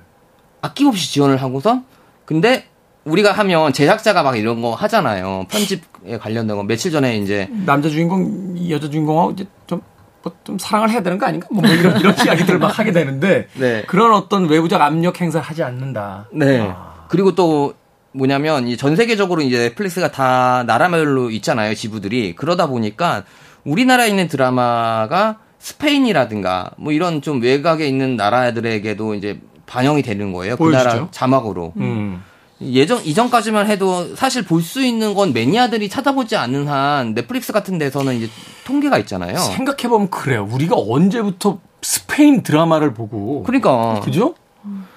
아낌없이 0.64 1.12
지원을 1.12 1.42
하고서 1.42 1.82
근데 2.24 2.66
우리가 3.04 3.32
하면 3.32 3.72
제작자가 3.74 4.22
막 4.22 4.36
이런 4.38 4.62
거 4.62 4.74
하잖아요. 4.74 5.44
편집에 5.50 6.16
관련된 6.18 6.56
거 6.56 6.62
며칠 6.62 6.90
전에 6.90 7.18
이제 7.18 7.48
남자 7.66 7.90
주인공 7.90 8.56
여자 8.70 8.88
주인공하고 8.88 9.32
이제 9.32 9.46
좀 9.66 9.82
뭐좀 10.22 10.58
사랑을 10.58 10.88
해야 10.90 11.02
되는 11.02 11.18
거 11.18 11.26
아닌가? 11.26 11.46
뭐, 11.50 11.60
뭐 11.62 11.70
이런 11.70 12.00
이런 12.00 12.14
이야기들을 12.24 12.58
막 12.58 12.78
하게 12.78 12.92
되는데 12.92 13.46
네. 13.60 13.82
그런 13.86 14.14
어떤 14.14 14.48
외부적 14.48 14.80
압력 14.80 15.20
행사를 15.20 15.44
하지 15.44 15.62
않는다. 15.62 16.28
네. 16.32 16.60
아. 16.60 17.04
그리고 17.08 17.34
또 17.34 17.74
뭐냐면 18.12 18.66
이 18.68 18.76
전 18.78 18.96
세계적으로 18.96 19.42
이제 19.42 19.58
넷플릭스가 19.58 20.10
다 20.12 20.62
나라별로 20.66 21.30
있잖아요 21.30 21.74
지부들이 21.74 22.34
그러다 22.36 22.68
보니까 22.68 23.24
우리나라에 23.64 24.08
있는 24.08 24.28
드라마가 24.28 25.40
스페인이라든가 25.58 26.70
뭐 26.78 26.92
이런 26.92 27.20
좀 27.20 27.42
외곽에 27.42 27.86
있는 27.86 28.16
나라들에게도 28.16 29.14
이제 29.14 29.40
반영이 29.66 30.02
되는 30.02 30.32
거예요. 30.32 30.56
그 30.56 30.70
나라 30.70 31.08
자막으로. 31.10 31.72
음. 31.76 32.22
예전 32.62 33.04
이전까지만 33.04 33.66
해도 33.68 34.14
사실 34.16 34.42
볼 34.44 34.62
수 34.62 34.82
있는 34.84 35.14
건 35.14 35.32
매니아들이 35.32 35.88
찾아보지 35.88 36.36
않는 36.36 36.68
한 36.68 37.14
넷플릭스 37.14 37.52
같은 37.52 37.78
데서는 37.78 38.14
이제 38.16 38.30
통계가 38.64 38.98
있잖아요. 38.98 39.36
생각해 39.38 39.88
보면 39.88 40.08
그래요. 40.10 40.48
우리가 40.50 40.76
언제부터 40.78 41.58
스페인 41.82 42.42
드라마를 42.42 42.94
보고 42.94 43.42
그러니까 43.42 44.00
그죠? 44.00 44.34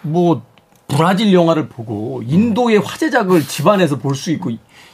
뭐 0.02 0.44
브라질 0.88 1.34
영화를 1.34 1.68
보고 1.68 2.22
인도의 2.26 2.78
화제작을 2.80 3.46
집안에서 3.46 3.98
볼 3.98 4.16
수 4.16 4.32
있고 4.32 4.52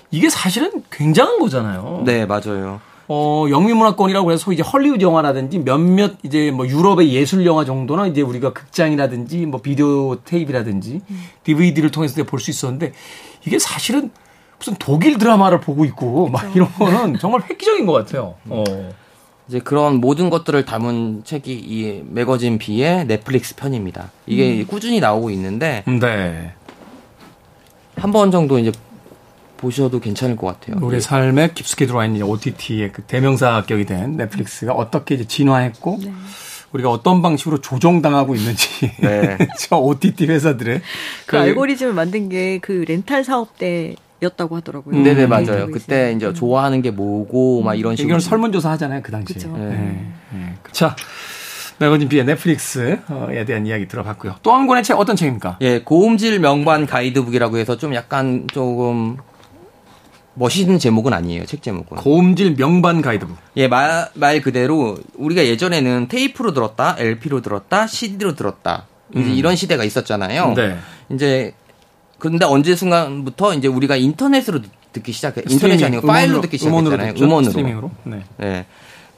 이게 0.09 0.29
사실은 0.29 0.83
굉장한 0.91 1.39
거잖아요. 1.39 2.01
네, 2.05 2.25
맞아요. 2.25 2.79
어, 3.13 3.45
영미문화권이라고 3.47 4.31
해서 4.31 4.51
이제 4.51 4.63
헐리우드 4.63 5.03
영화라든지 5.03 5.59
몇몇 5.59 6.13
이제 6.23 6.49
뭐 6.49 6.67
유럽의 6.67 7.13
예술 7.13 7.45
영화 7.45 7.63
정도나 7.63 8.07
이제 8.07 8.21
우리가 8.21 8.53
극장이라든지 8.53 9.45
뭐 9.45 9.61
비디오 9.61 10.15
테이프라든지 10.23 11.01
음. 11.07 11.23
DVD를 11.43 11.91
통해서 11.91 12.23
볼 12.23 12.39
수 12.39 12.49
있었는데 12.49 12.93
이게 13.45 13.59
사실은 13.59 14.09
무슨 14.57 14.75
독일 14.79 15.17
드라마를 15.19 15.59
보고 15.59 15.85
있고. 15.85 16.29
막 16.29 16.55
이런 16.55 16.71
거는 16.73 17.19
정말 17.19 17.41
획기적인 17.47 17.85
것 17.85 17.93
같아요. 17.93 18.33
어. 18.49 18.63
이제 19.47 19.59
그런 19.59 19.95
모든 19.97 20.29
것들을 20.29 20.65
담은 20.65 21.23
책이 21.23 21.53
이 21.53 22.01
매거진 22.09 22.57
비의 22.57 23.05
넷플릭스 23.05 23.55
편입니다. 23.55 24.09
이게 24.25 24.61
음. 24.61 24.67
꾸준히 24.67 24.99
나오고 24.99 25.29
있는데 25.31 25.83
네. 25.85 26.53
한번 27.97 28.31
정도 28.31 28.57
이제 28.57 28.71
보셔도 29.63 29.99
괜찮을 30.01 30.35
것 30.35 30.47
같아요. 30.47 30.75
우리 30.85 30.97
예. 30.97 30.99
삶에 30.99 31.51
깊숙이 31.55 31.87
들어와 31.87 32.05
있는 32.05 32.21
OTT의 32.23 32.91
그 32.91 33.01
대명사격이 33.03 33.85
된 33.85 34.17
넷플릭스가 34.17 34.73
어떻게 34.73 35.15
이제 35.15 35.25
진화했고 35.25 35.99
네. 36.03 36.11
우리가 36.73 36.89
어떤 36.89 37.21
방식으로 37.21 37.61
조종당하고 37.61 38.35
있는지 38.35 38.91
네. 38.99 39.37
저 39.57 39.77
OTT 39.77 40.25
회사들의 40.27 40.79
그, 40.79 40.83
그 41.27 41.39
알고리즘을 41.39 41.93
만든 41.93 42.29
게 42.29 42.59
그 42.61 42.83
렌탈 42.87 43.23
사업 43.23 43.57
때 43.57 43.95
였다고 44.21 44.57
하더라고요. 44.57 44.95
음. 44.95 45.03
네네 45.03 45.27
맞아요. 45.27 45.67
그때 45.71 46.13
이제 46.15 46.27
음. 46.27 46.33
좋아하는 46.33 46.81
게 46.81 46.91
뭐고 46.91 47.61
막 47.61 47.75
이런 47.75 47.95
식으로 47.95 48.19
설문조사 48.19 48.71
하잖아요 48.71 49.01
그 49.01 49.11
당시에. 49.11 49.37
네. 49.51 49.57
네. 49.57 50.11
네. 50.31 50.53
자 50.71 50.95
매거진 51.79 52.07
비의 52.07 52.23
넷플릭스에 52.25 52.99
대한 53.45 53.65
이야기 53.65 53.87
들어봤고요. 53.87 54.35
또 54.43 54.51
한 54.53 54.67
권의 54.67 54.83
책 54.83 54.97
어떤 54.99 55.15
책입니까? 55.15 55.57
예, 55.61 55.79
고음질 55.81 56.39
명반 56.39 56.85
가이드북이라고 56.85 57.57
해서 57.57 57.77
좀 57.77 57.93
약간 57.95 58.47
조금 58.53 59.17
멋있는 60.35 60.79
제목은 60.79 61.13
아니에요. 61.13 61.45
책 61.45 61.61
제목은. 61.61 61.97
고음질 61.97 62.55
명반 62.55 63.01
가이드북. 63.01 63.37
예, 63.57 63.67
말, 63.67 64.09
말 64.13 64.41
그대로 64.41 64.97
우리가 65.15 65.45
예전에는 65.45 66.07
테이프로 66.07 66.53
들었다, 66.53 66.95
LP로 66.97 67.41
들었다, 67.41 67.87
CD로 67.87 68.35
들었다. 68.35 68.87
이제 69.15 69.29
음. 69.29 69.33
이런 69.35 69.55
시대가 69.55 69.83
있었잖아요. 69.83 70.53
네. 70.55 70.77
이제 71.11 71.53
그런데 72.17 72.45
언제 72.45 72.75
순간부터 72.75 73.53
이제 73.53 73.67
우리가 73.67 73.95
인터넷으로 73.95 74.61
듣기 74.91 75.11
시작해. 75.11 75.43
인터넷이 75.47 75.83
아니고 75.83 76.07
파일로 76.07 76.41
듣기 76.41 76.57
시작했잖아요. 76.57 77.11
음원으로. 77.11 77.25
음원으로. 77.25 77.51
스트리밍으로. 77.51 77.91
네. 78.03 78.23
네. 78.37 78.65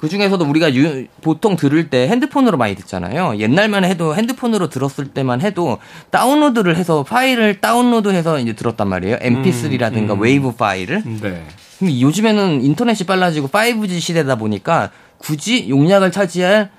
그 0.06 0.10
중에서도 0.10 0.46
우리가 0.46 0.76
유, 0.76 1.08
보통 1.22 1.56
들을 1.56 1.90
때 1.90 2.08
핸드폰으로 2.08 2.58
많이 2.58 2.76
듣잖아요. 2.76 3.40
옛날만 3.40 3.86
해도 3.86 4.16
핸드폰으로 4.16 4.70
들었을 4.70 5.08
때만 5.08 5.42
해도 5.42 5.80
다운로드를 6.12 6.76
해서 6.76 7.02
파일을 7.02 7.60
다운로드해서 7.60 8.38
이제 8.38 8.54
들었단 8.54 8.88
말이에요. 8.88 9.18
MP3라든가 9.18 10.12
음, 10.12 10.12
음. 10.12 10.22
웨이브 10.22 10.52
파일을. 10.52 11.02
네. 11.22 11.44
근데 11.80 12.02
요즘에는 12.02 12.64
인터넷이 12.64 13.08
빨라지고 13.08 13.48
5G 13.48 14.00
시대다 14.00 14.36
보니까 14.36 14.92
굳이 15.18 15.70
용량을 15.70 16.12
차지할 16.12 16.70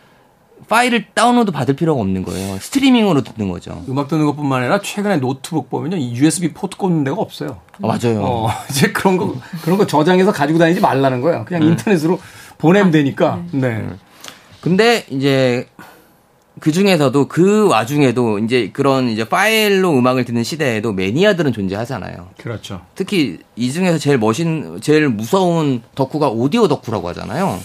파일을 0.68 1.06
다운로드 1.12 1.50
받을 1.50 1.74
필요가 1.74 2.00
없는 2.00 2.22
거예요. 2.22 2.58
스트리밍으로 2.60 3.22
듣는 3.22 3.50
거죠. 3.50 3.84
음악 3.88 4.06
듣는 4.06 4.24
것뿐만 4.26 4.62
아니라 4.62 4.80
최근에 4.80 5.16
노트북 5.16 5.68
보면요, 5.68 5.96
USB 5.98 6.52
포트 6.52 6.76
꽂는 6.76 7.02
데가 7.02 7.20
없어요. 7.20 7.58
아, 7.82 7.86
맞아요. 7.86 8.22
어, 8.22 8.50
이제 8.70 8.92
그런 8.92 9.16
거 9.16 9.34
그런 9.62 9.78
거 9.78 9.86
저장해서 9.86 10.32
가지고 10.32 10.60
다니지 10.60 10.80
말라는 10.80 11.20
거예요. 11.20 11.44
그냥 11.44 11.62
음. 11.62 11.68
인터넷으로 11.70 12.18
보내면 12.58 12.90
되니까. 12.90 13.42
네. 13.52 13.78
네. 13.78 13.88
근데 14.60 15.04
이제 15.10 15.68
그 16.58 16.72
중에서도 16.72 17.28
그 17.28 17.68
와중에도 17.68 18.38
이제 18.38 18.70
그런 18.72 19.08
이제 19.08 19.28
파일로 19.28 19.92
음악을 19.98 20.24
듣는 20.24 20.42
시대에도 20.42 20.92
매니아들은 20.92 21.52
존재하잖아요. 21.52 22.30
그렇죠. 22.38 22.80
특히 22.94 23.38
이 23.56 23.70
중에서 23.72 23.98
제일 23.98 24.18
멋있, 24.18 24.46
제일 24.80 25.08
무서운 25.08 25.82
덕후가 25.94 26.28
오디오 26.28 26.66
덕후라고 26.66 27.08
하잖아요. 27.10 27.60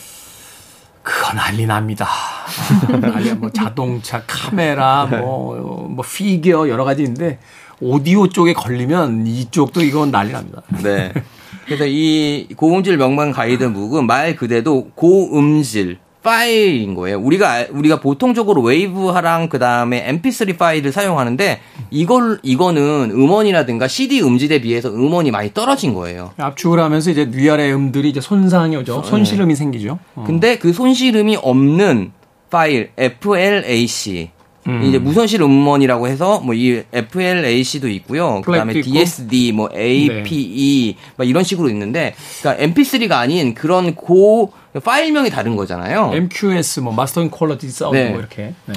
그건 1.03 1.37
난리 1.37 1.65
납니다. 1.65 2.07
난리 2.99 3.33
뭐 3.33 3.49
자동차, 3.49 4.21
카메라, 4.27 5.05
뭐, 5.05 5.87
뭐 5.89 6.05
피규어 6.05 6.69
여러 6.69 6.83
가지 6.83 7.03
있는데 7.03 7.39
오디오 7.79 8.27
쪽에 8.27 8.53
걸리면 8.53 9.25
이쪽도 9.25 9.81
이건 9.81 10.11
난리 10.11 10.33
납니다. 10.33 10.61
네. 10.83 11.11
그래서 11.65 11.85
이 11.85 12.47
고음질 12.55 12.97
명반 12.97 13.31
가이드북은 13.31 14.07
말 14.07 14.35
그대로 14.35 14.89
고음질 14.95 15.99
파일인 16.23 16.93
거예요. 16.93 17.19
우리가 17.19 17.65
우리가 17.71 17.99
보통적으로 17.99 18.61
웨이브하랑 18.61 19.49
그다음에 19.49 20.05
MP3 20.05 20.57
파일을 20.57 20.91
사용하는데 20.91 21.59
이걸 21.89 22.39
이거는 22.43 23.11
음원이라든가 23.11 23.87
CD 23.87 24.21
음질에 24.21 24.61
비해서 24.61 24.89
음원이 24.89 25.31
많이 25.31 25.51
떨어진 25.53 25.93
거예요. 25.93 26.31
압축을 26.37 26.79
하면서 26.79 27.09
이제 27.09 27.29
위아래 27.33 27.71
음들이 27.71 28.09
이제 28.09 28.21
손상이 28.21 28.75
오죠. 28.77 29.01
네. 29.01 29.09
손실음이 29.09 29.55
생기죠. 29.55 29.97
어. 30.15 30.23
근데 30.25 30.59
그 30.59 30.73
손실음이 30.73 31.37
없는 31.41 32.11
파일 32.51 32.91
FLAC 32.97 34.29
음. 34.67 34.83
이제 34.83 34.99
무손실 34.99 35.41
음원이라고 35.41 36.07
해서 36.07 36.39
뭐 36.39 36.53
이 36.55 36.83
FLAC도 36.91 37.89
있고요. 37.89 38.41
그다음에 38.41 38.79
DSD, 38.81 39.51
뭐 39.53 39.69
APE 39.73 40.95
네. 40.95 41.11
막 41.17 41.27
이런 41.27 41.43
식으로 41.43 41.69
있는데 41.69 42.13
그러니까 42.41 42.63
MP3가 42.65 43.13
아닌 43.13 43.53
그런 43.53 43.95
고 43.95 44.53
파일명이 44.83 45.29
다른 45.29 45.55
거잖아요. 45.55 46.11
MQS 46.13 46.81
뭐 46.81 46.93
mastering 46.93 47.31
quality 47.31 47.69
sound 47.69 47.97
네. 47.97 48.09
뭐 48.09 48.19
이렇게. 48.19 48.53
네. 48.65 48.73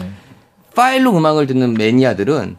파일로 0.74 1.16
음악을 1.16 1.46
듣는 1.46 1.74
매니아들은 1.74 2.56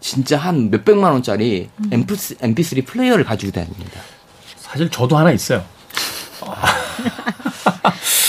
진짜 0.00 0.36
한 0.36 0.70
몇백만 0.70 1.12
원짜리 1.12 1.68
음. 1.78 1.90
MP3 2.06 2.84
플레이어를 2.86 3.24
가지고 3.24 3.52
다닙니다. 3.52 4.00
사실 4.56 4.88
저도 4.90 5.16
하나 5.16 5.30
있어요. 5.30 5.62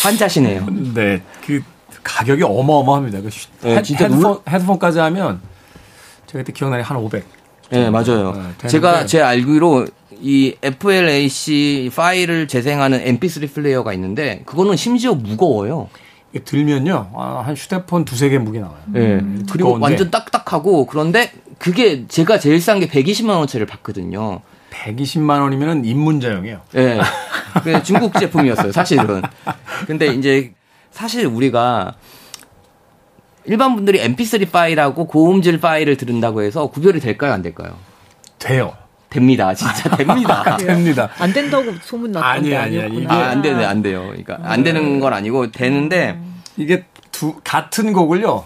환자시네요. 0.04 0.66
네. 0.94 1.22
그 1.46 1.64
가격이 2.04 2.44
어마어마합니다. 2.44 3.22
그 3.22 3.30
네, 3.62 3.82
진짜 3.82 4.06
헤드폰, 4.06 4.40
헤드폰까지 4.48 5.00
하면 5.00 5.42
제가 6.28 6.44
그때 6.44 6.54
기억나는 6.54 6.84
한 6.84 6.98
500. 6.98 7.24
네, 7.72 7.90
맞아요. 7.90 8.34
네, 8.34 8.68
제가 8.68 9.06
제 9.06 9.22
알기로 9.22 9.88
이 10.22 10.56
FLAC 10.62 11.92
파일을 11.96 12.48
재생하는 12.48 13.04
MP3 13.04 13.54
플레이어가 13.54 13.94
있는데 13.94 14.44
그거는 14.46 14.76
심지어 14.76 15.14
무거워요. 15.14 15.90
들면요 16.46 17.12
아, 17.16 17.44
한 17.46 17.56
휴대폰 17.56 18.06
두세 18.06 18.30
개 18.30 18.38
무게 18.40 18.60
나와요. 18.60 18.78
네. 18.88 19.00
음, 19.16 19.46
그리고 19.52 19.78
완전 19.80 20.10
딱딱하고 20.10 20.86
그런데 20.88 21.32
그게 21.60 22.08
제가 22.08 22.40
제일 22.40 22.60
싼 22.60 22.80
게 22.80 22.88
120만 22.88 23.38
원짜리를 23.38 23.68
봤거든요. 23.68 24.42
120만 24.72 25.42
원이면 25.42 25.86
입문자용이에요. 25.86 26.62
네. 26.74 27.00
중국 27.84 28.20
제품이었어요, 28.20 28.72
사실은. 28.72 29.22
근데 29.86 30.08
이제 30.08 30.54
사실 30.94 31.26
우리가 31.26 31.96
일반 33.46 33.76
분들이 33.76 34.00
MP3 34.00 34.50
파일하고 34.52 35.06
고음질 35.08 35.60
파일을 35.60 35.98
들은다고 35.98 36.44
해서 36.44 36.68
구별이 36.68 37.02
될까요, 37.02 37.34
안 37.34 37.42
될까요? 37.42 37.76
돼요. 38.40 38.74
됩니다. 39.10 39.54
진짜 39.54 39.90
됩니다. 39.98 40.58
됩니다. 40.58 41.10
안 41.20 41.34
된다고 41.34 41.72
소문 41.82 42.12
났던데 42.14 42.56
아니 42.56 42.80
아니 42.80 42.98
이게 42.98 43.08
아, 43.08 43.30
안 43.30 43.42
되네, 43.42 43.66
안 43.66 43.82
돼요. 43.82 44.04
그러니까 44.08 44.40
안 44.44 44.64
되는 44.64 45.00
건 45.00 45.14
아니고 45.14 45.52
되는데 45.52 46.20
이게 46.58 46.86
두 47.12 47.36
같은 47.44 47.94
곡을요. 47.94 48.46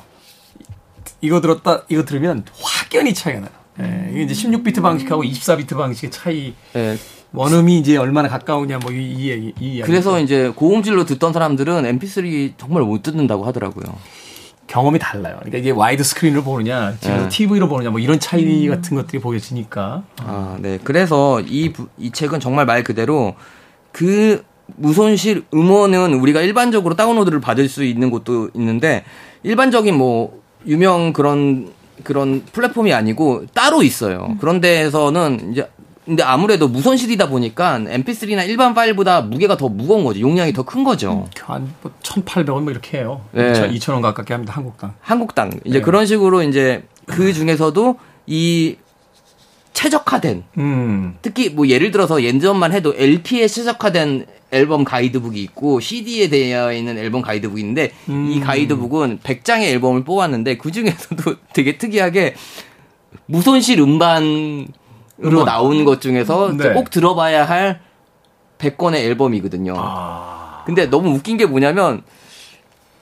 이거 1.22 1.42
들었다 1.42 1.84
이거 1.90 2.04
들으면 2.06 2.44
확연히 2.62 3.14
차이가 3.14 3.40
나요. 3.42 3.50
예, 3.80 4.10
이게 4.12 4.24
이제 4.24 4.34
16비트 4.34 4.82
방식하고 4.82 5.24
24비트 5.24 5.78
방식의 5.78 6.12
차이. 6.12 6.54
예. 6.76 6.98
원음이 7.34 7.78
이제 7.80 7.98
얼마나 7.98 8.30
가까우냐 8.30 8.80
뭐이이 8.80 9.54
이, 9.60 9.82
그래서 9.82 10.20
이제 10.20 10.52
고음질로 10.56 11.06
듣던 11.06 11.34
사람들은 11.34 11.84
MP3 11.84 12.54
정말 12.58 12.84
못 12.84 13.04
듣는다고 13.04 13.46
하더라고요. 13.46 13.86
경험이 14.68 15.00
달라요. 15.00 15.36
그러니까 15.40 15.58
이게 15.58 15.72
와이드 15.72 16.04
스크린으로 16.04 16.44
보느냐, 16.44 16.96
집에서 17.00 17.24
네. 17.24 17.30
TV로 17.30 17.70
보느냐, 17.70 17.90
뭐 17.90 18.00
이런 18.00 18.20
차이 18.20 18.68
음. 18.68 18.76
같은 18.76 18.98
것들이 18.98 19.22
보여지니까. 19.22 20.04
아, 20.18 20.58
네. 20.60 20.78
그래서 20.84 21.42
이, 21.42 21.72
이 21.98 22.12
책은 22.12 22.42
정말 22.42 22.66
말 22.66 22.84
그대로 22.84 23.36
그 23.94 24.44
무손실 24.76 25.46
음원은 25.54 26.16
우리가 26.16 26.42
일반적으로 26.42 26.96
다운로드를 26.96 27.40
받을 27.40 27.70
수 27.70 27.86
있는 27.86 28.10
곳도 28.10 28.50
있는데 28.54 29.06
일반적인 29.44 29.96
뭐 29.96 30.42
유명 30.66 31.14
그런 31.14 31.72
그런 32.04 32.44
플랫폼이 32.52 32.94
아니고 32.94 33.46
따로 33.54 33.82
있어요. 33.82 34.28
음. 34.30 34.38
그런 34.38 34.60
데에서는 34.60 35.52
이제 35.52 35.70
근데 36.08 36.24
아무래도 36.24 36.70
무선실이다 36.70 37.28
보니까 37.28 37.80
MP3나 37.80 38.48
일반 38.48 38.74
파일보다 38.74 39.22
무게가 39.22 39.58
더 39.58 39.68
무거운 39.68 40.06
거죠. 40.06 40.22
용량이 40.22 40.54
더 40.54 40.64
큰 40.64 40.84
거죠. 40.86 41.12
음, 41.12 41.30
한뭐 41.46 41.92
1,800원 42.02 42.62
뭐 42.62 42.72
이렇게 42.72 43.00
해요. 43.00 43.22
네. 43.34 43.54
2,000원 43.54 44.02
가깝게 44.02 44.34
합니다. 44.34 44.54
한국당. 44.54 44.94
한국당. 45.02 45.52
이제 45.66 45.80
네. 45.80 45.82
그런 45.82 46.06
식으로 46.06 46.44
이제 46.44 46.84
그 47.06 47.34
중에서도 47.34 47.98
이 48.26 48.78
최적화된 49.74 50.44
음. 50.58 51.18
특히 51.22 51.50
뭐 51.50 51.68
예를 51.68 51.92
들어서 51.92 52.24
예전만 52.24 52.72
해도 52.74 52.94
LP에 52.98 53.48
최적화된 53.48 54.26
앨범 54.52 54.84
가이드북이 54.86 55.42
있고 55.44 55.80
CD에 55.82 56.30
되어 56.30 56.72
있는 56.74 56.98
앨범 56.98 57.22
가이드북이 57.22 57.62
있는데 57.62 57.92
음. 58.10 58.30
이 58.32 58.40
가이드북은 58.40 59.20
100장의 59.24 59.64
앨범을 59.74 60.04
뽑았는데 60.06 60.58
그 60.58 60.72
중에서도 60.72 61.36
되게 61.54 61.78
특이하게 61.78 62.36
무손실 63.26 63.80
음반 63.82 64.68
으로 65.20 65.30
음원. 65.32 65.46
나온 65.46 65.86
것 65.86 66.02
중에서 66.02 66.54
네. 66.56 66.74
꼭 66.74 66.90
들어봐야 66.90 67.46
할 67.46 67.80
100권의 68.60 68.96
앨범이거든요. 68.98 69.74
아. 69.78 70.64
근데 70.66 70.88
너무 70.88 71.10
웃긴 71.12 71.38
게 71.38 71.46
뭐냐면 71.46 72.02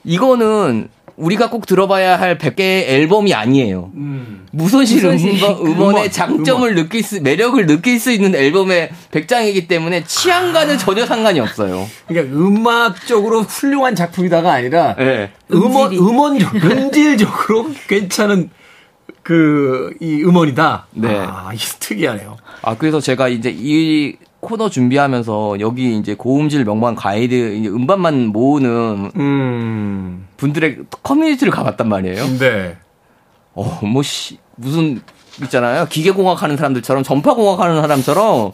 이거는 0.04 0.88
우리가 1.16 1.48
꼭 1.48 1.66
들어봐야 1.66 2.20
할 2.20 2.36
100개의 2.36 2.88
앨범이 2.88 3.32
아니에요. 3.32 3.90
음. 3.94 4.46
무손실 4.52 5.04
음원, 5.04 5.66
음원 5.66 5.96
의 5.96 6.12
장점을 6.12 6.68
음원. 6.68 6.74
느낄 6.74 7.02
수, 7.02 7.20
매력을 7.22 7.64
느낄 7.66 7.98
수 7.98 8.12
있는 8.12 8.34
앨범의 8.34 8.90
100장이기 9.12 9.66
때문에 9.66 10.04
취향과는 10.04 10.74
아. 10.74 10.78
전혀 10.78 11.06
상관이 11.06 11.40
없어요. 11.40 11.86
그러니까 12.06 12.36
음악적으로 12.36 13.42
훌륭한 13.42 13.94
작품이다가 13.94 14.52
아니라 14.52 14.94
네. 14.96 15.30
음원, 15.52 15.92
음원적, 15.94 16.54
음질적으로 16.54 17.70
괜찮은 17.88 18.50
그, 19.26 19.92
이 19.98 20.22
음원이다. 20.22 20.86
네. 20.92 21.18
아, 21.18 21.50
이 21.52 21.56
특이하네요. 21.56 22.36
아, 22.62 22.76
그래서 22.76 23.00
제가 23.00 23.26
이제 23.26 23.52
이 23.52 24.14
코너 24.38 24.70
준비하면서 24.70 25.58
여기 25.58 25.98
이제 25.98 26.14
고음질 26.14 26.64
명반 26.64 26.94
가이드 26.94 27.64
음반만 27.66 28.26
모으는 28.26 29.10
음. 29.16 30.28
분들의 30.36 30.78
커뮤니티를 31.02 31.52
가봤단 31.52 31.88
말이에요. 31.88 32.38
네. 32.38 32.76
어, 33.54 33.80
뭐, 33.84 34.04
씨, 34.04 34.38
무슨, 34.54 35.00
있잖아요. 35.42 35.86
기계공학 35.88 36.40
하는 36.44 36.56
사람들처럼, 36.56 37.02
전파공학 37.02 37.58
하는 37.58 37.80
사람처럼, 37.80 38.52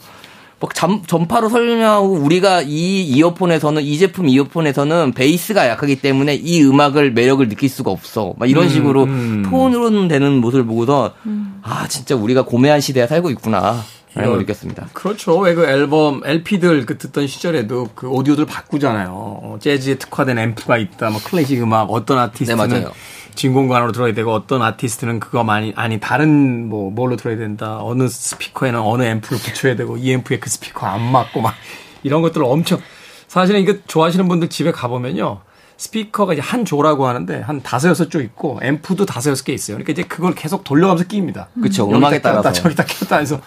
막 0.62 0.72
잠, 0.77 1.03
전파로 1.05 1.48
설명하고 1.48 2.07
우리가 2.07 2.62
이 2.62 3.03
이어폰에서는, 3.03 3.83
이 3.83 3.98
제품 3.98 4.29
이어폰에서는 4.29 5.12
베이스가 5.12 5.68
약하기 5.68 5.96
때문에 5.96 6.37
이 6.37 6.62
음악을 6.62 7.11
매력을 7.12 7.46
느낄 7.48 7.68
수가 7.68 7.90
없어. 7.90 8.35
막 8.38 8.48
이런 8.48 8.66
음, 8.66 8.68
식으로 8.68 9.03
음. 9.05 9.42
톤으로는 9.51 10.07
되는 10.07 10.35
모습을 10.40 10.64
보고서, 10.64 11.14
음. 11.27 11.59
아, 11.62 11.88
진짜 11.88 12.14
우리가 12.14 12.44
고매한 12.44 12.81
시대에 12.81 13.09
살고 13.09 13.31
있구나. 13.31 13.83
라는 14.14 14.29
걸 14.29 14.40
느꼈습니다. 14.40 14.90
그렇죠. 14.92 15.38
왜 15.38 15.55
그 15.55 15.64
앨범, 15.64 16.20
LP들 16.25 16.85
그 16.85 16.98
듣던 16.98 17.27
시절에도 17.27 17.88
그 17.94 18.09
오디오들 18.09 18.44
바꾸잖아요. 18.44 19.09
어, 19.11 19.57
재즈에 19.59 19.94
특화된 19.96 20.38
앰프가 20.38 20.77
있다, 20.77 21.09
뭐 21.09 21.20
클래식 21.25 21.62
음악, 21.62 21.90
어떤 21.90 22.18
아티스트는 22.18 22.68
네, 22.68 22.87
진공관으로 23.35 23.92
들어야 23.92 24.12
되고 24.14 24.33
어떤 24.33 24.62
아티스트는 24.62 25.21
그거 25.21 25.45
많이 25.45 25.73
아니 25.77 25.99
다른 26.01 26.68
뭐 26.68 26.90
뭘로 26.90 27.16
들어야 27.16 27.37
된다. 27.37 27.79
어느 27.81 28.09
스피커에는 28.09 28.81
어느 28.81 29.03
앰프를 29.05 29.38
붙여야 29.38 29.77
되고 29.77 29.97
이 29.97 30.12
앰프에 30.12 30.38
그 30.38 30.51
스피커 30.51 30.87
안 30.87 31.01
맞고 31.01 31.40
막 31.40 31.55
이런 32.03 32.23
것들을 32.23 32.45
엄청 32.45 32.81
사실은 33.29 33.61
이거 33.61 33.75
좋아하시는 33.87 34.29
분들 34.29 34.49
집에 34.49 34.73
가보면요. 34.73 35.40
스피커가 35.77 36.35
이제 36.35 36.42
한 36.42 36.64
조라고 36.64 37.07
하는데 37.07 37.40
한 37.40 37.62
다섯 37.62 37.88
여섯 37.88 38.11
조 38.11 38.21
있고 38.21 38.61
앰프도 38.62 39.07
다섯 39.07 39.31
여섯 39.31 39.45
개 39.45 39.53
있어요. 39.53 39.77
그러니까 39.77 39.92
이제 39.92 40.03
그걸 40.03 40.35
계속 40.35 40.62
돌려가면서 40.64 41.09
끼입니다. 41.09 41.49
그렇죠. 41.61 41.90
음악에 41.90 42.21
따라서 42.21 42.53
저기다 42.53 42.85
켰다 42.85 43.16
해서 43.18 43.40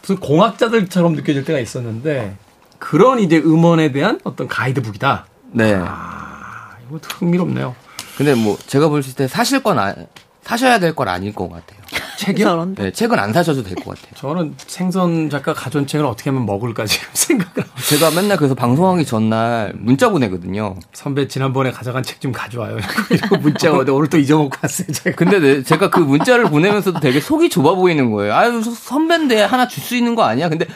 무슨 0.00 0.16
공학자들처럼 0.16 1.14
느껴질 1.14 1.44
때가 1.44 1.58
있었는데 1.58 2.36
그런 2.78 3.20
이제 3.20 3.38
음원에 3.38 3.92
대한 3.92 4.18
어떤 4.24 4.48
가이드북이다. 4.48 5.26
네. 5.52 5.74
아, 5.78 6.70
이거 6.88 6.98
흥미롭네요. 7.02 7.76
근데 8.16 8.34
뭐 8.34 8.56
제가 8.66 8.88
볼 8.88 9.02
때 9.02 9.26
사실 9.28 9.62
건 9.62 9.78
아, 9.78 9.94
사셔야 10.42 10.78
될 10.78 10.94
건 10.94 11.08
아닐 11.08 11.32
것 11.34 11.48
같아요. 11.48 11.80
책이요? 12.18 12.74
네, 12.76 12.92
책은 12.92 13.18
안 13.18 13.32
사셔도 13.32 13.62
될 13.64 13.74
것 13.76 13.96
같아요. 13.96 14.12
저는 14.16 14.54
생선 14.58 15.28
작가 15.28 15.52
가전 15.54 15.86
책을 15.86 16.06
어떻게 16.06 16.30
하면 16.30 16.46
먹을까 16.46 16.84
지금 16.86 17.08
생각을. 17.14 17.68
제가 17.88 18.10
맨날 18.12 18.36
그래서 18.36 18.54
방송하기 18.54 19.04
전날 19.04 19.72
문자 19.76 20.08
보내거든요. 20.08 20.76
선배 20.92 21.26
지난번에 21.26 21.70
가져간 21.72 22.02
책 22.04 22.20
좀 22.20 22.30
가져와요. 22.32 22.76
이러고 23.10 23.38
문자 23.38 23.72
오는데 23.72 23.90
오늘 23.92 24.08
또 24.08 24.18
잊어먹고 24.18 24.56
왔어요. 24.62 24.86
제가. 24.92 25.16
근데 25.16 25.40
네, 25.40 25.62
제가 25.64 25.90
그 25.90 25.98
문자를 26.00 26.44
보내면서도 26.44 27.00
되게 27.00 27.18
속이 27.20 27.48
좁아 27.48 27.74
보이는 27.74 28.10
거예요. 28.12 28.34
아유 28.34 28.62
선배인데 28.62 29.42
하나 29.42 29.66
줄 29.66 29.82
수 29.82 29.96
있는 29.96 30.14
거 30.14 30.22
아니야? 30.22 30.48
근데 30.48 30.66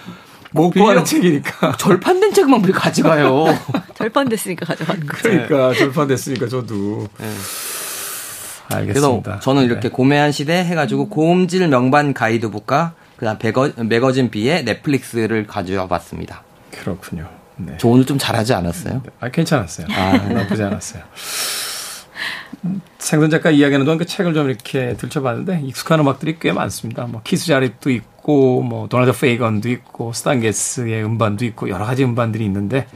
못 0.53 0.71
구하는 0.71 1.05
책이니까. 1.05 1.77
절판된 1.79 2.33
책만 2.33 2.65
왜 2.65 2.73
가져가요? 2.73 3.47
절판됐으니까 3.97 4.67
가져간 4.67 5.07
거 5.07 5.17
그러니까 5.19 5.75
절판됐으니까 5.75 6.49
저도. 6.49 7.09
네. 7.19 7.27
알겠습니다. 8.69 9.23
그래서 9.23 9.41
저는 9.41 9.65
이렇게 9.65 9.83
네. 9.83 9.89
고매한 9.91 10.33
시대 10.33 10.65
해가지고 10.65 11.09
고음질 11.09 11.69
명반 11.69 12.13
가이드북과 12.13 12.95
그다음 13.17 13.39
매거, 13.43 13.73
매거진 13.77 14.31
B의 14.31 14.65
넷플릭스를 14.65 15.47
가져와 15.47 15.87
봤습니다. 15.87 16.43
그렇군요. 16.73 17.29
네. 17.57 17.77
저 17.79 17.89
오늘 17.89 18.05
좀 18.05 18.19
잘하지 18.19 18.53
않았어요? 18.55 19.03
아, 19.21 19.31
괜찮았어요. 19.31 19.87
아, 19.91 20.17
나쁘지 20.17 20.63
않았어요. 20.63 21.03
생선 22.99 23.31
작가 23.31 23.51
이야기하는 23.51 23.87
동안 23.87 23.99
그 23.99 24.05
책을 24.05 24.35
좀 24.35 24.49
이렇게 24.49 24.97
들춰봤는데 24.97 25.63
익숙한 25.65 26.01
음악들이 26.01 26.39
꽤 26.41 26.53
많습니다. 26.53 27.05
뭐 27.05 27.21
키스 27.23 27.47
자렛도 27.47 27.91
있고 27.91 28.16
뭐 28.35 28.89
도널드 28.89 29.19
페이건도 29.19 29.69
있고 29.71 30.13
스탄 30.13 30.55
게츠의 30.55 31.05
음반도 31.05 31.45
있고 31.45 31.69
여러 31.69 31.85
가지 31.85 32.05
음반들이 32.05 32.45
있는데 32.45 32.87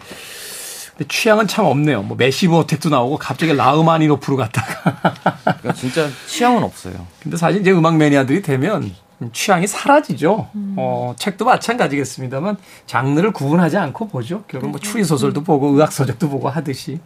근데 1.01 1.09
취향은 1.09 1.47
참 1.47 1.65
없네요. 1.65 2.03
뭐 2.03 2.17
매시브 2.17 2.55
어택도 2.57 2.91
나오고 2.91 3.17
갑자기 3.17 3.55
라흐마니노프로 3.55 4.37
갔다가. 4.37 5.01
그러니까 5.45 5.73
진짜 5.73 6.09
취향은 6.27 6.63
없어요. 6.63 7.07
근데 7.23 7.37
사실 7.37 7.63
이제 7.63 7.71
음악 7.71 7.97
매니아들이 7.97 8.43
되면 8.43 8.93
취향이 9.33 9.67
사라지죠. 9.67 10.51
음. 10.55 10.75
어, 10.79 11.15
책도 11.19 11.45
마찬가지겠습니다만 11.45 12.57
장르를 12.87 13.33
구분하지 13.33 13.79
않고 13.79 14.09
보죠. 14.09 14.45
결국 14.49 14.71
뭐 14.71 14.81
추리 14.81 15.05
소설도 15.05 15.43
보고 15.43 15.69
의학 15.69 15.93
서적도 15.93 16.29
보고 16.29 16.49
하듯이 16.49 17.01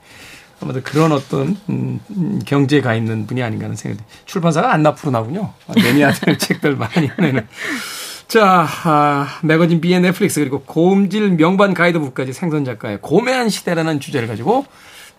아마도 0.60 0.80
그런 0.82 1.12
어떤 1.12 1.56
음, 1.68 2.00
음, 2.10 2.40
경제에 2.44 2.80
가 2.80 2.94
있는 2.94 3.26
분이 3.26 3.42
아닌가 3.42 3.64
하는 3.64 3.76
생각이 3.76 4.02
출판사가 4.24 4.72
안나프로 4.72 5.12
나군요. 5.12 5.52
매니아들 5.74 6.38
책들 6.38 6.76
많이 6.76 7.06
하는. 7.08 7.46
자, 8.28 8.66
아, 8.84 9.38
매거진 9.42 9.80
비의 9.80 10.00
넷플릭스 10.00 10.40
그리고 10.40 10.62
고음질 10.62 11.36
명반 11.36 11.74
가이드북까지 11.74 12.32
생선 12.32 12.64
작가의 12.64 12.98
고매한 13.00 13.48
시대라는 13.48 14.00
주제를 14.00 14.28
가지고 14.28 14.66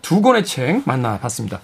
두 0.02 0.20
권의 0.20 0.44
책 0.44 0.82
만나봤습니다. 0.84 1.60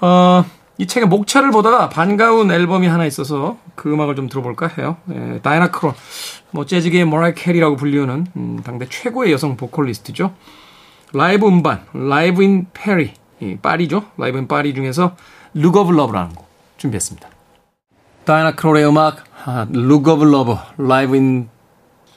어, 0.00 0.44
이 0.78 0.86
책의 0.86 1.08
목차를 1.08 1.50
보다가 1.50 1.88
반가운 1.88 2.50
앨범이 2.50 2.86
하나 2.86 3.06
있어서 3.06 3.58
그 3.74 3.92
음악을 3.92 4.16
좀 4.16 4.28
들어볼까 4.28 4.68
해요. 4.78 4.96
예, 5.12 5.38
다이나 5.42 5.70
크롤, 5.70 5.94
뭐 6.50 6.66
재즈계의 6.66 7.04
머라이어 7.04 7.34
캐리라고 7.34 7.76
불리우는 7.76 8.26
음, 8.36 8.60
당대 8.64 8.86
최고의 8.88 9.32
여성 9.32 9.56
보컬리스트죠. 9.56 10.34
라이브 11.12 11.46
음반, 11.46 11.84
Live 11.92 12.42
in 12.42 12.66
Paris, 12.72 13.12
이 13.40 13.56
파리죠. 13.60 14.04
Live 14.16 14.38
in 14.38 14.48
파리 14.48 14.74
중에서 14.74 15.14
Look 15.54 15.76
of 15.76 15.92
Love라는 15.92 16.34
곡 16.34 16.48
준비했습니다. 16.78 17.28
다이나 18.24 18.54
크롤의 18.54 18.86
음악, 18.86 19.24
아, 19.44 19.66
Look 19.70 20.06
of 20.06 20.24
Love, 20.24 20.56
Live 20.78 21.16
in 21.16 21.48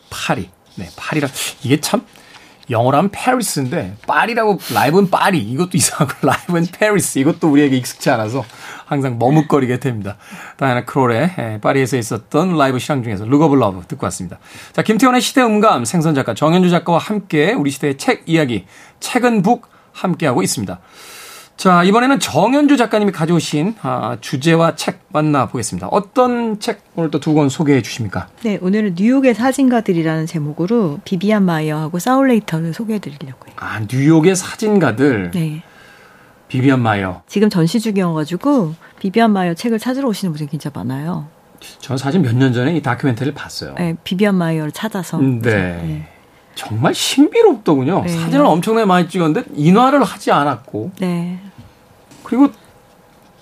파리. 0.10 0.50
네, 0.76 0.90
파리라 0.96 1.28
이게 1.64 1.80
참 1.80 2.06
영어로 2.70 2.98
하면 2.98 3.10
Paris인데 3.12 3.96
파리라고 4.08 4.60
Live 4.74 4.98
in 4.98 5.10
파리 5.10 5.40
이것도 5.40 5.72
이상하고 5.74 6.14
Live 6.28 6.54
in 6.54 6.68
Paris 6.68 7.20
이것도 7.20 7.50
우리에게 7.50 7.78
익숙치 7.78 8.10
않아서 8.10 8.44
항상 8.86 9.18
머뭇거리게 9.18 9.80
됩니다. 9.80 10.18
다이나 10.58 10.84
크롤의 10.84 11.32
예, 11.38 11.60
파리에서 11.62 11.98
있었던 11.98 12.58
라이브 12.58 12.80
실황 12.80 13.04
중에서 13.04 13.26
Look 13.26 13.42
of 13.42 13.56
Love 13.56 13.86
듣고 13.88 14.06
왔습니다. 14.08 14.38
자 14.74 14.82
김태원의 14.82 15.22
시대 15.22 15.42
음감 15.42 15.86
생선 15.86 16.14
작가 16.14 16.34
정현주 16.34 16.70
작가와 16.70 16.98
함께 17.00 17.54
우리 17.54 17.72
시대의 17.72 17.98
책 17.98 18.24
이야기 18.26 18.66
책은 19.00 19.42
book 19.42 19.70
함께하고 19.94 20.44
있습니다. 20.44 20.80
자, 21.58 21.84
이번에는 21.84 22.20
정현주 22.20 22.76
작가님이 22.78 23.12
가져오신 23.12 23.76
아, 23.82 24.18
주제와 24.20 24.76
책 24.76 25.00
만나보겠습니다. 25.10 25.88
어떤 25.88 26.60
책 26.60 26.82
오늘 26.96 27.10
또 27.12 27.20
두 27.20 27.34
권 27.34 27.50
소개해 27.50 27.82
주십니까? 27.82 28.28
네, 28.44 28.60
오늘은 28.62 28.96
뉴욕의 28.98 29.34
사진가들이라는 29.34 30.26
제목으로 30.26 31.00
비비안 31.06 31.44
마이어하고 31.44 32.00
사울 32.00 32.21
레이터를 32.21 32.74
소개해 32.74 33.00
드리려고요. 33.00 33.54
아, 33.56 33.80
뉴욕의 33.90 34.36
사진가들. 34.36 35.32
네. 35.32 35.64
비비안 36.50 36.82
마이어. 36.82 37.24
지금 37.28 37.50
전시 37.50 37.80
중이어가지고 37.80 38.76
비비안 39.00 39.32
마이어 39.32 39.54
책을 39.56 39.80
찾으러 39.80 40.08
오시는 40.10 40.34
분들이 40.34 40.50
진짜 40.50 40.70
많아요. 40.74 41.28
저는 41.80 41.98
사실 41.98 42.20
몇 42.22 42.36
년 42.36 42.54
전에 42.54 42.76
이 42.76 42.82
다큐멘터리를 42.82 43.34
봤어요. 43.34 43.74
네, 43.78 43.96
비비안 44.04 44.36
마이어를 44.36 44.72
찾아서. 44.72 45.18
네. 45.20 45.40
네. 45.42 46.08
정말 46.56 46.94
신비롭더군요. 46.94 48.04
네. 48.04 48.10
사진을 48.10 48.46
엄청나게 48.46 48.86
많이 48.86 49.08
찍었는데 49.08 49.50
인화를 49.56 50.04
하지 50.04 50.32
않았고. 50.32 50.92
네. 51.00 51.40
그리고 52.24 52.50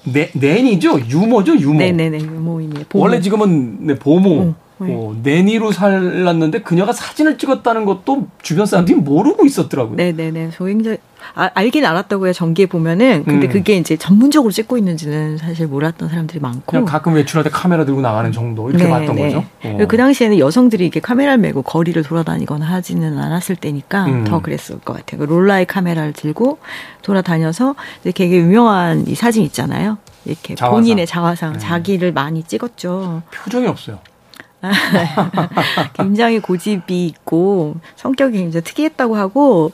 네, 0.04 0.30
낸이죠? 0.34 0.99
유머죠? 1.08 1.56
유머. 1.58 1.80
네네네, 1.80 2.19
유모입니다. 2.19 2.86
원래 2.93 3.21
지금은 3.21 3.88
네, 3.88 3.95
보모. 3.95 4.41
어, 4.41 4.45
네. 4.45 4.54
어, 4.80 5.16
내니로 5.24 5.72
살랐는데 5.72 6.62
그녀가 6.62 6.92
사진을 6.92 7.38
찍었다는 7.38 7.86
것도 7.86 8.28
주변 8.42 8.66
사람들이 8.66 8.98
모르고 8.98 9.46
있었더라고요. 9.46 9.96
네네네. 9.96 10.52
저 10.54 10.66
굉장히 10.66 10.98
아, 11.36 11.50
알긴 11.54 11.86
알았다고요. 11.86 12.34
전기에 12.34 12.66
보면은. 12.66 13.24
근데 13.24 13.48
음. 13.48 13.52
그게 13.52 13.78
이제 13.78 13.96
전문적으로 13.96 14.52
찍고 14.52 14.78
있는지는 14.78 15.38
사실 15.38 15.68
몰랐던 15.68 16.10
사람들이 16.10 16.40
많고. 16.40 16.64
그냥 16.66 16.86
가끔 16.86 17.14
외출할 17.14 17.44
때 17.44 17.50
카메라 17.50 17.86
들고 17.86 18.02
나가는 18.02 18.32
정도 18.32 18.70
이렇게 18.70 18.84
네, 18.84 18.90
봤던 18.90 19.16
네. 19.16 19.24
거죠. 19.24 19.46
어. 19.64 19.78
그 19.88 19.96
당시에는 19.98 20.38
여성들이 20.38 20.84
이렇게 20.84 21.00
카메라를 21.00 21.38
메고 21.38 21.62
거리를 21.62 22.02
돌아다니거나 22.04 22.66
하지는 22.66 23.18
않았을 23.18 23.56
때니까 23.56 24.06
음. 24.06 24.24
더 24.26 24.42
그랬을 24.42 24.80
것 24.80 24.98
같아요. 24.98 25.20
그 25.20 25.26
롤라의 25.26 25.66
카메라를 25.66 26.14
들고 26.14 26.60
돌아다녀서 27.02 27.76
이제 28.02 28.12
되게 28.12 28.38
유명한 28.38 29.08
이 29.08 29.16
사진 29.16 29.44
있잖아요. 29.44 29.98
이렇게 30.26 30.56
자화상. 30.56 30.76
본인의 30.76 31.08
자화상, 31.08 31.54
네. 31.54 31.60
자기를 31.60 32.12
많이 32.12 32.44
찍었죠. 32.44 33.24
표정이 33.32 33.68
없어요. 33.68 34.00
굉장히 35.93 36.39
고집이 36.39 37.06
있고 37.08 37.76
성격이 37.95 38.38
굉장히 38.38 38.63
특이했다고 38.63 39.15
하고 39.15 39.71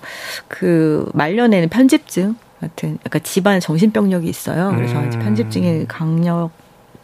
그 0.47 1.10
말년에는 1.13 1.69
편집증 1.69 2.36
같은 2.60 2.97
약간 3.06 3.23
집안에 3.23 3.60
정신병력이 3.60 4.28
있어요. 4.28 4.73
그래서 4.75 4.99
음. 4.99 5.10
편집증이 5.10 5.88
강력 5.88 6.52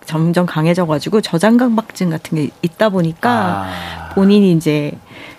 점점 0.05 0.45
강해져가지고 0.45 1.21
저장강박증 1.21 2.09
같은 2.09 2.37
게 2.37 2.49
있다 2.61 2.89
보니까 2.89 3.65
아. 3.65 4.09
본인이 4.13 4.51
이제 4.51 4.91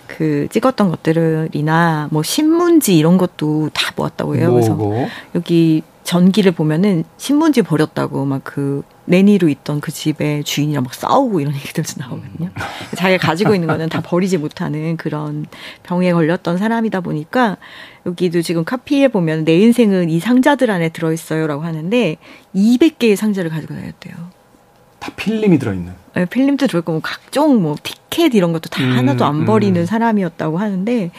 그 0.07 0.47
찍었던 0.49 0.89
것들이나 0.89 2.07
뭐 2.11 2.23
신문지 2.23 2.97
이런 2.97 3.17
것도 3.17 3.69
다 3.73 3.93
모았다고 3.95 4.35
해요. 4.35 4.51
그래서 4.51 4.77
여기 5.35 5.83
전기를 6.03 6.53
보면은 6.53 7.03
신문지 7.17 7.61
버렸다고 7.61 8.25
막 8.25 8.41
그 8.43 8.81
내니로 9.07 9.47
있던 9.47 9.79
그 9.79 9.91
집의 9.91 10.43
주인이랑 10.43 10.83
막 10.83 10.93
싸우고 10.93 11.39
이런 11.39 11.55
얘기들도 11.55 11.93
나오거든요. 11.97 12.51
자기가 12.95 13.25
가지고 13.25 13.55
있는 13.55 13.67
거는 13.67 13.89
다 13.89 14.01
버리지 14.01 14.37
못하는 14.37 14.97
그런 14.97 15.45
병에 15.83 16.11
걸렸던 16.11 16.57
사람이다 16.57 17.01
보니까 17.01 17.57
여기도 18.05 18.41
지금 18.41 18.63
카피에 18.63 19.07
보면 19.07 19.45
내 19.45 19.57
인생은 19.57 20.09
이 20.09 20.19
상자들 20.19 20.69
안에 20.69 20.89
들어있어요라고 20.89 21.63
하는데 21.63 22.17
200개의 22.53 23.15
상자를 23.15 23.49
가지고 23.49 23.75
다녔대요. 23.75 24.15
다 24.99 25.11
필름이 25.15 25.57
들어있는. 25.57 25.93
네, 26.15 26.25
필름도 26.25 26.67
들어있고 26.67 26.91
뭐 26.91 27.01
각종 27.01 27.61
뭐 27.61 27.75
티켓 28.17 28.33
이런 28.33 28.51
것도 28.51 28.69
다 28.69 28.83
음, 28.83 28.97
하나도 28.97 29.25
안 29.25 29.45
버리는 29.45 29.79
음. 29.79 29.85
사람이었다고 29.85 30.57
하는데 30.57 31.11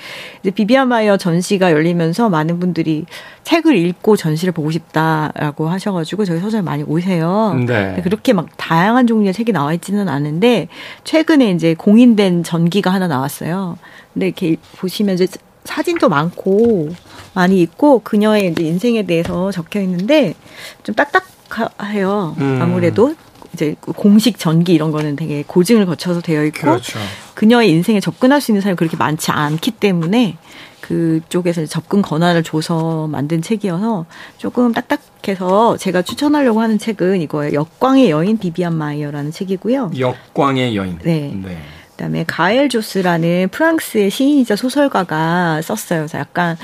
이제 0.43 0.51
비비안 0.51 0.89
마이어 0.89 1.17
전시가 1.17 1.71
열리면서 1.71 2.29
많은 2.29 2.59
분들이 2.59 3.05
책을 3.45 3.77
읽고 3.77 4.17
전시를 4.17 4.53
보고 4.53 4.73
싶다라고 4.73 5.69
하셔가지고 5.69 6.25
저희 6.25 6.41
서점 6.41 6.65
많이 6.65 6.83
오세요. 6.83 7.57
네. 7.67 8.01
그렇게 8.03 8.33
막 8.33 8.49
다양한 8.57 9.07
종류의 9.07 9.33
책이 9.33 9.53
나와 9.53 9.73
있지는 9.75 10.09
않은데 10.09 10.67
최근에 11.05 11.53
이제 11.53 11.75
공인된 11.75 12.43
전기가 12.43 12.91
하나 12.93 13.07
나왔어요. 13.07 13.79
근데 14.13 14.27
이렇게 14.27 14.57
보시면 14.79 15.15
이제 15.15 15.29
사진도 15.65 16.09
많고 16.09 16.89
많이 17.35 17.61
있고 17.61 18.01
그녀의 18.01 18.51
이제 18.51 18.65
인생에 18.65 19.05
대해서 19.05 19.53
적혀 19.53 19.81
있는데 19.83 20.35
좀 20.83 20.97
딱딱해요. 20.97 22.35
음. 22.39 22.59
아무래도 22.61 23.15
이제 23.59 23.75
공식 23.81 24.39
전기 24.39 24.73
이런 24.73 24.93
거는 24.93 25.17
되게 25.17 25.43
고증을 25.45 25.85
거쳐서 25.85 26.21
되어 26.21 26.45
있고 26.45 26.61
그렇죠. 26.61 27.01
그녀의 27.35 27.71
인생에 27.71 27.99
접근할 27.99 28.41
수 28.41 28.53
있는 28.53 28.63
사람이 28.63 28.77
그렇게 28.77 28.97
많지 28.97 29.33
않기 29.33 29.73
때문에 29.73 30.39
그쪽에서 30.81 31.67
접근 31.67 32.01
권한을 32.01 32.45
줘서 32.45 33.09
만든 33.09 33.43
책이어서 33.43 34.07
조금 34.37 34.73
딱딱해서 34.73 35.77
제가 35.77 36.03
추천하려고 36.03 36.61
하는 36.61 36.79
책은 36.79 37.21
이거예요. 37.23 37.53
역광의 37.53 38.11
여인 38.11 38.39
비비안 38.39 38.75
마이어라는 38.75 39.33
책이고요. 39.33 39.91
역광의 39.99 40.77
여인. 40.77 40.99
네. 41.03 41.35
네. 41.35 41.59
그다음에 41.91 42.25
가엘 42.25 42.69
조스라는 42.69 43.49
프랑스의 43.51 44.11
시인이자 44.11 44.55
소설가가 44.55 45.63
썼어요. 45.63 46.03
그래서 46.03 46.19
약간 46.19 46.57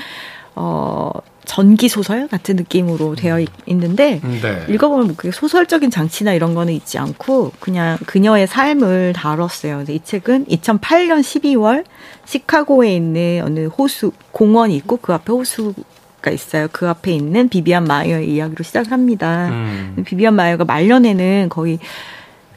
어 0.55 1.11
전기 1.45 1.87
소설 1.89 2.27
같은 2.27 2.55
느낌으로 2.55 3.15
되어 3.15 3.43
있는데 3.65 4.19
네. 4.41 4.65
읽어보면 4.69 5.15
그 5.15 5.31
소설적인 5.31 5.91
장치나 5.91 6.33
이런 6.33 6.53
거는 6.53 6.73
있지 6.73 6.97
않고 6.97 7.53
그냥 7.59 7.97
그녀의 8.05 8.47
삶을 8.47 9.13
다뤘어요. 9.13 9.77
근데 9.77 9.93
이 9.95 10.03
책은 10.03 10.45
2008년 10.45 11.21
12월 11.21 11.85
시카고에 12.25 12.95
있는 12.95 13.41
어느 13.43 13.67
호수 13.67 14.11
공원이 14.31 14.75
있고 14.77 14.97
그 14.97 15.13
앞에 15.13 15.31
호수가 15.31 16.31
있어요. 16.31 16.67
그 16.71 16.89
앞에 16.89 17.11
있는 17.11 17.49
비비안 17.49 17.85
마이어의 17.85 18.29
이야기로 18.29 18.63
시작을 18.63 18.91
합니다. 18.91 19.49
음. 19.49 20.03
비비안 20.05 20.33
마이어가 20.33 20.65
말년에는 20.65 21.49
거의 21.49 21.79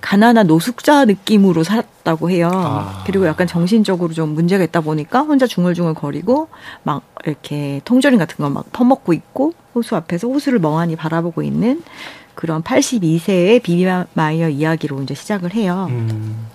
가난한 0.01 0.47
노숙자 0.47 1.05
느낌으로 1.05 1.65
살았다고 1.65 2.31
해요. 2.31 2.51
아. 2.53 3.03
그리고 3.07 3.27
약간 3.27 3.47
정신적으로 3.47 4.13
좀 4.13 4.31
문제가 4.31 4.65
있다 4.65 4.81
보니까 4.81 5.21
혼자 5.21 5.47
중얼중얼 5.47 5.95
거리고 5.95 6.49
막 6.83 7.03
이렇게 7.25 7.81
통조림 7.85 8.19
같은 8.19 8.37
거 8.37 8.49
막 8.49 8.71
퍼먹고 8.73 9.13
있고 9.13 9.53
호수 9.75 9.97
앞에서 9.97 10.29
호수를 10.29 10.59
멍하니 10.59 10.97
바라보고 10.97 11.43
있는 11.43 11.83
그런 12.35 12.63
82세의 12.63 13.63
비비안 13.63 14.07
마이어 14.15 14.49
이야기로 14.49 15.03
이제 15.03 15.15
시작을 15.15 15.55
해요. 15.55 15.87
음. 15.91 16.47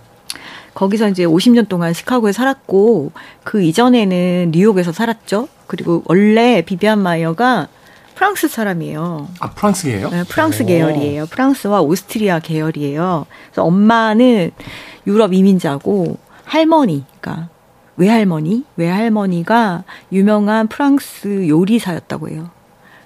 거기서 0.74 1.10
이제 1.10 1.26
50년 1.26 1.68
동안 1.70 1.94
시카고에 1.94 2.32
살았고 2.32 3.12
그 3.44 3.62
이전에는 3.62 4.52
뉴욕에서 4.54 4.92
살았죠. 4.92 5.48
그리고 5.68 6.02
원래 6.06 6.64
비비안 6.66 7.00
마이어가 7.00 7.68
프랑스 8.16 8.48
사람이에요. 8.48 9.28
아, 9.40 9.52
프랑스계예요? 9.52 10.10
네, 10.10 10.24
프랑스 10.24 10.66
계열이에요. 10.66 11.26
프랑스와 11.28 11.82
오스트리아 11.82 12.40
계열이에요. 12.40 13.26
그래서 13.48 13.64
엄마는 13.64 14.52
유럽 15.08 15.34
이민자고 15.34 16.18
할머니가 16.46 17.50
외할머니, 17.98 18.64
외할머니가 18.76 19.84
유명한 20.12 20.68
프랑스 20.68 21.48
요리사였다고 21.48 22.30
해요. 22.30 22.50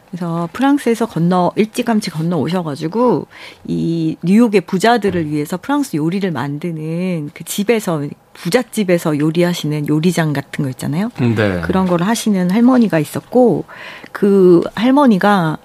그래서 0.10 0.48
프랑스에서 0.54 1.06
건너 1.06 1.52
일찌감치 1.56 2.12
건너 2.12 2.38
오셔가지고 2.38 3.28
이 3.68 4.16
뉴욕의 4.24 4.62
부자들을 4.62 5.30
위해서 5.30 5.58
프랑스 5.58 5.98
요리를 5.98 6.32
만드는 6.32 7.32
그 7.34 7.44
집에서 7.44 8.04
부잣집에서 8.38 9.18
요리하시는 9.20 9.88
요리장 9.88 10.34
같은 10.34 10.64
거 10.64 10.70
있잖아요. 10.70 11.10
네. 11.18 11.62
그런 11.62 11.88
걸 11.88 12.04
하시는 12.04 12.50
할머니가 12.52 13.00
있었고 13.00 13.66
그 14.12 14.62
할머니가 14.76 15.58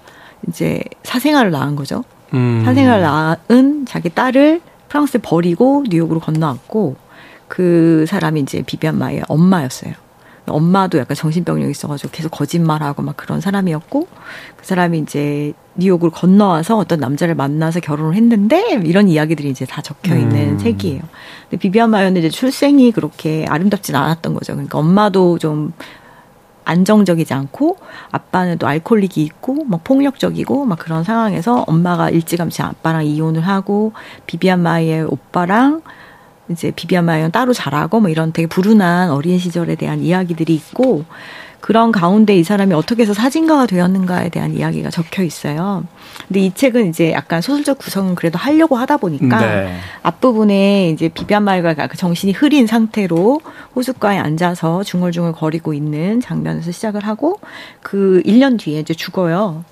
이제 0.47 0.83
사생아를 1.03 1.51
낳은 1.51 1.75
거죠. 1.75 2.03
음. 2.33 2.63
사생아를 2.65 3.01
낳은 3.01 3.85
자기 3.85 4.09
딸을 4.09 4.61
프랑스에 4.89 5.21
버리고 5.21 5.83
뉴욕으로 5.87 6.19
건너왔고 6.19 6.95
그 7.47 8.05
사람이 8.07 8.41
이제 8.41 8.63
비비안 8.63 8.97
마이의 8.97 9.23
엄마였어요. 9.27 9.93
엄마도 10.47 10.97
약간 10.97 11.15
정신병력이 11.15 11.71
있어가지고 11.71 12.09
계속 12.11 12.29
거짓말하고 12.29 13.01
막 13.01 13.15
그런 13.15 13.39
사람이었고 13.39 14.07
그 14.57 14.65
사람이 14.65 14.99
이제 14.99 15.53
뉴욕을 15.75 16.09
건너와서 16.11 16.77
어떤 16.77 16.99
남자를 16.99 17.35
만나서 17.35 17.79
결혼을 17.79 18.15
했는데 18.15 18.81
이런 18.83 19.07
이야기들이 19.07 19.49
이제 19.49 19.65
다 19.65 19.81
적혀 19.81 20.15
있는 20.15 20.51
음. 20.51 20.57
책이에요. 20.57 21.01
근데 21.49 21.57
비비안 21.57 21.89
마이어는 21.89 22.17
이제 22.17 22.29
출생이 22.29 22.91
그렇게 22.91 23.45
아름답진 23.47 23.95
않았던 23.95 24.33
거죠. 24.33 24.53
그러니까 24.53 24.77
엄마도 24.77 25.39
좀 25.39 25.73
안정적이지 26.65 27.33
않고 27.33 27.77
아빠는 28.11 28.57
또 28.57 28.67
alcoholic이 28.67 29.23
있고 29.25 29.65
막 29.65 29.83
폭력적이고 29.83 30.65
막 30.65 30.79
그런 30.79 31.03
상황에서 31.03 31.63
엄마가 31.67 32.09
일찌감치 32.09 32.61
아빠랑 32.61 33.05
이혼을 33.05 33.41
하고 33.41 33.93
비비안 34.25 34.61
마이어의 34.61 35.03
오빠랑 35.03 35.81
이제 36.49 36.71
비비안 36.71 37.05
마이언 37.05 37.31
따로 37.31 37.53
자라고 37.53 37.99
뭐 37.99 38.09
이런 38.09 38.33
되게 38.33 38.47
불운한 38.47 39.11
어린 39.11 39.39
시절에 39.39 39.75
대한 39.75 39.99
이야기들이 39.99 40.53
있고 40.53 41.05
그런 41.63 41.93
가운데 41.93 42.35
이 42.35 42.43
사람이 42.43 42.73
어떻게 42.73 43.03
해서 43.03 43.13
사진가가 43.13 43.67
되었는가에 43.67 44.27
대한 44.27 44.53
이야기가 44.53 44.89
적혀 44.89 45.23
있어요. 45.23 45.85
근데 46.27 46.41
이 46.41 46.53
책은 46.53 46.89
이제 46.89 47.13
약간 47.13 47.41
소설적 47.41 47.77
구성은 47.77 48.15
그래도 48.15 48.37
하려고 48.37 48.75
하다 48.75 48.97
보니까 48.97 49.39
네. 49.39 49.77
앞부분에 50.01 50.89
이제 50.89 51.07
비비안 51.07 51.43
마이어가 51.43 51.87
그 51.87 51.95
정신이 51.95 52.33
흐린 52.33 52.67
상태로 52.67 53.39
호숫가에 53.77 54.17
앉아서 54.17 54.83
중얼중얼 54.83 55.31
거리고 55.31 55.73
있는 55.73 56.19
장면에서 56.19 56.73
시작을 56.73 57.07
하고 57.07 57.39
그 57.81 58.21
1년 58.25 58.59
뒤에 58.59 58.81
이제 58.81 58.93
죽어요. 58.93 59.63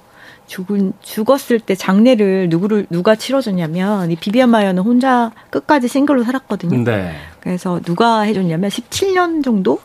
죽은 0.52 0.92
죽었을 1.02 1.62
때 1.62 1.76
장례를 1.76 2.50
누구를 2.50 2.86
누가 2.90 3.16
치러줬냐면 3.16 4.12
이 4.12 4.18
비비안 4.18 4.50
마이어는 4.50 4.84
혼자 4.84 5.32
끝까지 5.50 5.88
싱글로 5.88 6.26
살았거든요. 6.26 6.84
네. 6.84 7.16
그래서 7.40 7.80
누가 7.86 8.20
해줬냐면 8.22 8.70
17년 8.70 9.46
정도 9.46 9.80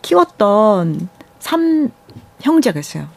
키웠던 0.00 1.10
삼 1.38 1.90
형제가 2.40 2.80
있어요. 2.80 3.08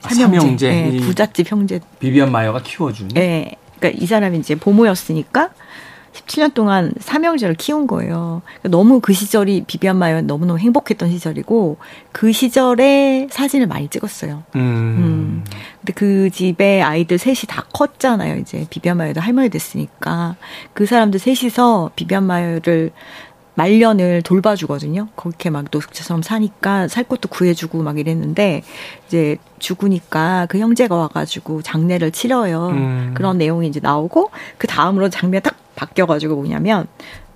삼형제. 0.00 0.68
네, 0.68 1.00
부잣집 1.00 1.52
형제. 1.52 1.78
비비안 2.00 2.32
마이어가 2.32 2.60
키워준. 2.64 3.08
네. 3.14 3.54
그러니까 3.78 4.02
이 4.02 4.06
사람이 4.06 4.38
이제 4.38 4.56
보모였으니까 4.56 5.50
17년 6.26 6.54
동안 6.54 6.92
삼형제를 6.98 7.54
키운 7.54 7.86
거예요. 7.86 8.42
그러니까 8.44 8.68
너무 8.68 9.00
그 9.00 9.12
시절이 9.12 9.64
비비안 9.66 9.96
마이어 9.96 10.22
너무너무 10.22 10.58
행복했던 10.58 11.10
시절이고 11.10 11.78
그 12.12 12.32
시절에 12.32 13.28
사진을 13.30 13.66
많이 13.66 13.88
찍었어요. 13.88 14.42
음. 14.56 14.60
음. 14.60 15.44
근데 15.80 15.92
그 15.92 16.30
집에 16.30 16.82
아이들 16.82 17.18
셋이 17.18 17.42
다 17.48 17.64
컸잖아요. 17.72 18.36
이제 18.36 18.66
비비안 18.70 18.96
마이어도 18.96 19.20
할머니 19.20 19.48
됐으니까 19.48 20.36
그 20.72 20.86
사람들 20.86 21.20
셋이서 21.20 21.92
비비안 21.96 22.24
마이어를 22.24 22.92
말년을 23.54 24.22
돌봐주거든요. 24.22 25.08
그렇게 25.16 25.50
막 25.50 25.64
노숙자처럼 25.72 26.22
사니까 26.22 26.86
살 26.86 27.02
것도 27.02 27.28
구해주고 27.28 27.82
막 27.82 27.98
이랬는데 27.98 28.62
이제 29.08 29.36
죽으니까 29.58 30.46
그 30.48 30.58
형제가 30.58 30.94
와가지고 30.94 31.62
장례를 31.62 32.12
치러요. 32.12 32.68
음. 32.68 33.10
그런 33.14 33.36
내용이 33.36 33.66
이제 33.66 33.80
나오고 33.82 34.30
그 34.58 34.68
다음으로 34.68 35.10
장면이 35.10 35.42
딱 35.42 35.56
바뀌어가지고 35.78 36.34
뭐냐면 36.34 36.86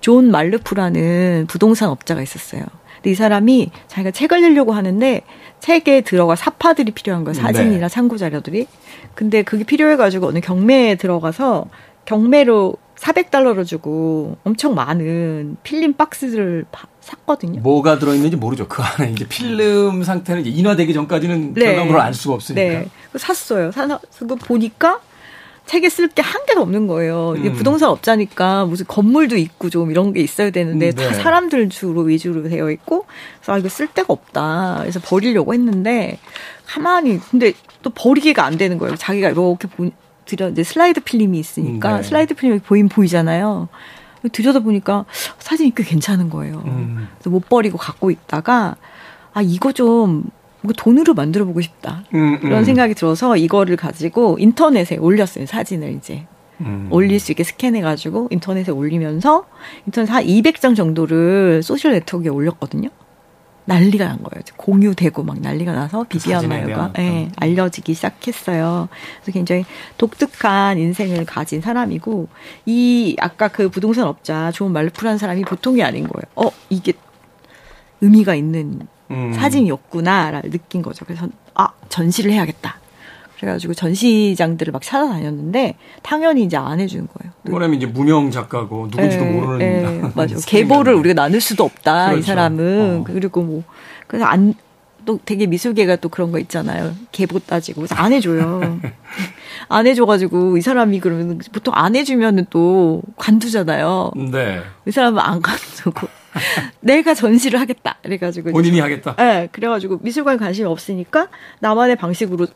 존 0.01 0.29
말루프라는 0.29 1.45
부동산 1.47 1.89
업자가 1.89 2.21
있었어요. 2.21 2.61
근데 2.95 3.11
이 3.11 3.15
사람이 3.15 3.71
자기가 3.87 4.11
책을 4.11 4.41
내려고 4.41 4.73
하는데 4.73 5.21
책에 5.59 6.01
들어갈 6.01 6.35
삽화들이 6.35 6.91
필요한 6.91 7.23
거예요. 7.23 7.35
사진이나 7.35 7.87
네. 7.87 7.93
참고 7.93 8.17
자료들이. 8.17 8.67
근데 9.15 9.43
그게 9.43 9.63
필요해가지고 9.63 10.27
어느 10.27 10.39
경매에 10.41 10.95
들어가서 10.95 11.65
경매로 12.05 12.75
400달러를 12.95 13.65
주고 13.65 14.37
엄청 14.43 14.75
많은 14.75 15.57
필름 15.63 15.93
박스들을 15.93 16.65
샀거든요. 17.01 17.61
뭐가 17.61 17.99
들어있는지 17.99 18.37
모르죠. 18.37 18.67
그 18.67 18.81
안에 18.81 19.11
이제 19.11 19.27
필름 19.27 20.03
상태는 20.03 20.41
이제 20.45 20.49
인화되기 20.49 20.93
전까지는 20.93 21.53
네. 21.53 21.65
결과물을 21.65 21.99
알 21.99 22.13
수가 22.13 22.35
없으니까. 22.35 22.61
네. 22.61 22.87
샀어요. 23.15 23.71
사서 23.71 23.99
보니까 24.45 24.99
책에 25.65 25.89
쓸 25.89 26.07
게 26.09 26.21
한 26.21 26.45
개도 26.45 26.61
없는 26.61 26.87
거예요. 26.87 27.35
이게 27.37 27.49
음. 27.49 27.53
부동산 27.53 27.89
업자니까 27.89 28.65
무슨 28.65 28.85
건물도 28.85 29.37
있고 29.37 29.69
좀 29.69 29.91
이런 29.91 30.13
게 30.13 30.21
있어야 30.21 30.49
되는데 30.51 30.89
음, 30.89 30.95
네. 30.95 31.07
다 31.07 31.13
사람들 31.13 31.69
주로 31.69 32.01
위주로 32.01 32.43
되어 32.47 32.69
있고 32.71 33.05
그래서 33.39 33.53
아, 33.53 33.57
이거 33.57 33.69
쓸 33.69 33.87
데가 33.87 34.07
없다. 34.09 34.77
그래서 34.81 34.99
버리려고 34.99 35.53
했는데 35.53 36.19
가만히 36.65 37.19
근데 37.19 37.53
또 37.81 37.89
버리기가 37.89 38.43
안 38.43 38.57
되는 38.57 38.77
거예요. 38.77 38.95
자기가 38.95 39.29
이렇게 39.29 39.67
보, 39.67 39.89
들여 40.25 40.49
이제 40.49 40.63
슬라이드 40.63 41.01
필름이 41.01 41.39
있으니까 41.39 41.97
네. 41.97 42.03
슬라이드 42.03 42.33
필름이 42.35 42.59
보임 42.61 42.89
보이잖아요. 42.89 43.67
들여다 44.31 44.59
보니까 44.59 45.05
사진이 45.39 45.75
꽤 45.75 45.83
괜찮은 45.83 46.29
거예요. 46.29 46.61
음. 46.65 47.09
그래서 47.17 47.29
못 47.29 47.47
버리고 47.49 47.77
갖고 47.77 48.09
있다가 48.11 48.75
아 49.33 49.41
이거 49.41 49.71
좀 49.71 50.23
돈으로 50.71 51.13
만들어 51.13 51.43
보고 51.43 51.59
싶다 51.59 52.03
음, 52.13 52.35
음. 52.35 52.39
그런 52.39 52.63
생각이 52.63 52.93
들어서 52.93 53.35
이거를 53.35 53.75
가지고 53.75 54.37
인터넷에 54.39 54.95
올렸어요 54.97 55.45
사진을 55.45 55.93
이제 55.93 56.25
음. 56.61 56.87
올릴 56.91 57.19
수 57.19 57.31
있게 57.31 57.43
스캔해가지고 57.43 58.29
인터넷에 58.31 58.71
올리면서 58.71 59.45
인터넷 59.85 60.09
한 60.09 60.23
200장 60.23 60.75
정도를 60.75 61.61
social 61.63 61.91
network에 61.93 62.29
올렸거든요. 62.29 62.89
난리가 63.65 64.05
난 64.05 64.21
거예요. 64.21 64.43
공유되고 64.57 65.23
막 65.23 65.39
난리가 65.39 65.71
나서 65.71 66.03
그 66.03 66.17
비비안 66.17 66.49
마요가 66.49 66.91
예, 66.97 67.01
네, 67.01 67.31
알려지기 67.37 67.93
시작했어요. 67.93 68.89
그래서 69.21 69.31
굉장히 69.31 69.63
독특한 69.97 70.77
인생을 70.77 71.25
가진 71.25 71.61
사람이고 71.61 72.27
이 72.65 73.15
아까 73.19 73.47
그 73.47 73.69
부동산 73.69 74.05
업자 74.05 74.51
좋은 74.51 74.73
말풀한 74.73 75.17
사람이 75.17 75.43
보통이 75.43 75.81
아닌 75.81 76.07
거예요. 76.07 76.23
어 76.35 76.51
이게 76.69 76.93
의미가 78.01 78.35
있는 78.35 78.87
음. 79.13 79.33
사진이었구나를 79.33 80.49
느낀 80.51 80.81
거죠. 80.81 81.05
그래서 81.05 81.27
아 81.53 81.69
전시를 81.89 82.31
해야겠다. 82.31 82.77
그래가지고 83.37 83.73
전시장들을 83.73 84.71
막 84.71 84.81
찾아다녔는데 84.81 85.75
당연히 86.01 86.43
이제 86.43 86.55
안 86.55 86.79
해주는 86.79 87.07
거예요. 87.13 87.33
그러면 87.45 87.73
이제 87.73 87.85
무명 87.85 88.31
작가고 88.31 88.87
누군지도 88.89 89.23
에, 89.23 89.27
예, 89.27 89.31
모르는 89.31 89.61
에, 89.61 89.83
예, 89.83 90.11
맞아. 90.15 90.35
계보를 90.45 90.93
우리가 90.95 91.13
나눌 91.13 91.41
수도 91.41 91.65
없다. 91.65 92.05
그렇죠. 92.05 92.19
이 92.19 92.21
사람은 92.23 92.99
어. 93.01 93.03
그리고 93.05 93.41
뭐 93.43 93.63
그래서 94.07 94.25
안 94.25 94.53
또 95.05 95.19
되게 95.23 95.45
미술계가 95.45 95.97
또 95.97 96.09
그런 96.09 96.31
거 96.31 96.39
있잖아요. 96.39 96.93
계보 97.11 97.39
따지고 97.39 97.81
그래서 97.81 97.95
안 97.95 98.13
해줘요. 98.13 98.79
안 99.69 99.87
해줘가지고 99.87 100.57
이 100.57 100.61
사람이 100.61 100.99
그러면 100.99 101.39
보통 101.51 101.73
안 101.75 101.95
해주면은 101.95 102.45
또 102.49 103.01
관두잖아요. 103.17 104.11
네. 104.31 104.61
이 104.87 104.91
사람은 104.91 105.19
안 105.19 105.41
관두고. 105.41 106.07
내가 106.81 107.13
전시를 107.13 107.59
하겠다. 107.59 107.97
그래가지고. 108.03 108.51
본인이 108.51 108.79
하겠다? 108.79 109.15
네. 109.15 109.49
그래가지고 109.51 109.99
미술관 110.01 110.37
관심이 110.37 110.67
없으니까 110.67 111.27
나만의 111.59 111.95
방식으로 111.95 112.47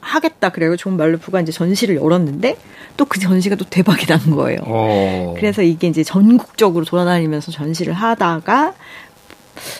하겠다. 0.00 0.48
그래요. 0.50 0.76
존 0.76 0.96
말루프가 0.96 1.40
이제 1.42 1.52
전시를 1.52 1.96
열었는데 1.96 2.56
또 2.96 3.04
그 3.04 3.18
전시가 3.18 3.56
또 3.56 3.64
대박이 3.64 4.06
난 4.06 4.18
거예요. 4.30 4.60
오. 4.66 4.70
어. 4.70 5.34
그래서 5.36 5.62
이게 5.62 5.88
이제 5.88 6.04
전국적으로 6.04 6.84
돌아다니면서 6.84 7.50
전시를 7.50 7.92
하다가 7.92 8.74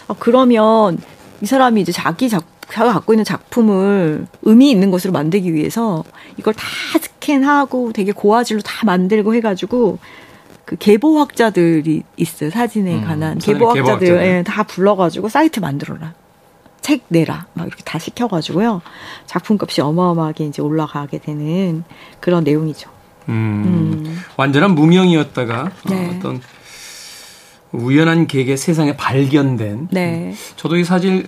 어, 0.09 0.15
그러면 0.19 0.99
이 1.41 1.47
사람이 1.47 1.81
이제 1.81 1.93
자기 1.93 2.29
작 2.29 2.45
자가 2.71 2.93
갖고 2.93 3.13
있는 3.13 3.25
작품을 3.25 4.27
의미 4.43 4.71
있는 4.71 4.91
것으로 4.91 5.13
만들기 5.13 5.53
위해서 5.53 6.05
이걸 6.37 6.55
다 6.55 6.65
스캔하고 7.01 7.93
되게 7.93 8.13
고화질로 8.13 8.61
다 8.63 8.87
만들고 8.87 9.35
해가지고 9.35 9.99
그 10.71 10.77
개보학자들이 10.77 12.05
있어요 12.17 12.49
사진에 12.49 12.95
음, 12.95 13.05
관한 13.05 13.39
개보학자들 13.41 14.07
예, 14.25 14.45
다 14.45 14.63
불러가지고 14.63 15.29
사이트 15.29 15.59
만들어라 15.59 16.15
책 16.81 17.03
내라 17.09 17.49
막 17.55 17.67
이렇게 17.67 17.83
다 17.83 17.99
시켜가지고요 17.99 18.81
작품값이 19.27 19.81
어마어마하게 19.81 20.47
이제 20.47 20.63
올라가게 20.63 21.19
되는 21.19 21.83
그런 22.21 22.45
내용이죠. 22.45 22.89
음, 23.29 24.05
음. 24.07 24.21
완전한 24.37 24.77
무명이었다가 24.77 25.73
네. 25.87 26.07
어, 26.07 26.21
떤 26.23 26.41
우연한 27.73 28.29
계획에 28.29 28.57
세상에 28.57 28.97
발견된. 28.97 29.89
네. 29.91 30.35
저도 30.55 30.77
이 30.77 30.85
사실 30.85 31.27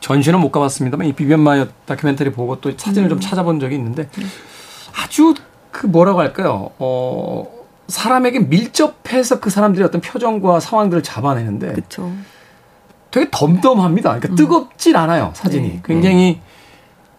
전시는 0.00 0.40
못 0.40 0.50
가봤습니다만 0.50 1.06
이 1.06 1.12
비비안 1.12 1.38
마이어 1.38 1.68
다큐멘터리 1.84 2.32
보고 2.32 2.60
또 2.60 2.72
사진을 2.76 3.06
음. 3.06 3.10
좀 3.10 3.20
찾아본 3.20 3.60
적이 3.60 3.76
있는데 3.76 4.08
네. 4.10 4.26
아주 4.96 5.34
그 5.70 5.86
뭐라고 5.86 6.18
할까요? 6.18 6.70
어 6.78 7.55
사람에게 7.88 8.40
밀접해서 8.40 9.40
그 9.40 9.50
사람들의 9.50 9.86
어떤 9.86 10.00
표정과 10.00 10.60
상황들을 10.60 11.02
잡아내는데. 11.02 11.72
그쵸. 11.74 12.12
되게 13.10 13.28
덤덤합니다. 13.30 14.10
그러니까 14.10 14.28
음. 14.30 14.36
뜨겁질 14.36 14.96
않아요, 14.96 15.32
사진이. 15.34 15.68
네. 15.68 15.82
굉장히 15.84 16.40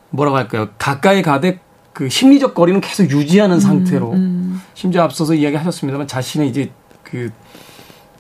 뭐라고 0.10 0.38
할까요? 0.38 0.70
가까이 0.78 1.22
가되 1.22 1.60
그 1.94 2.10
심리적 2.10 2.54
거리는 2.54 2.80
계속 2.82 3.10
유지하는 3.10 3.56
음, 3.56 3.60
상태로 3.60 4.12
음. 4.12 4.62
심지어 4.74 5.04
앞서서 5.04 5.34
이야기하셨습니다만 5.34 6.08
자신의 6.08 6.50
이제 6.50 6.72
그, 7.04 7.32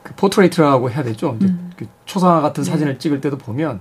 그 0.01 0.13
portrait라고 0.15 0.89
해야 0.89 1.03
되죠. 1.03 1.37
음. 1.41 1.71
그 1.77 1.85
초상화 2.05 2.41
같은 2.41 2.63
네. 2.63 2.71
사진을 2.71 2.97
찍을 2.97 3.21
때도 3.21 3.37
보면 3.37 3.79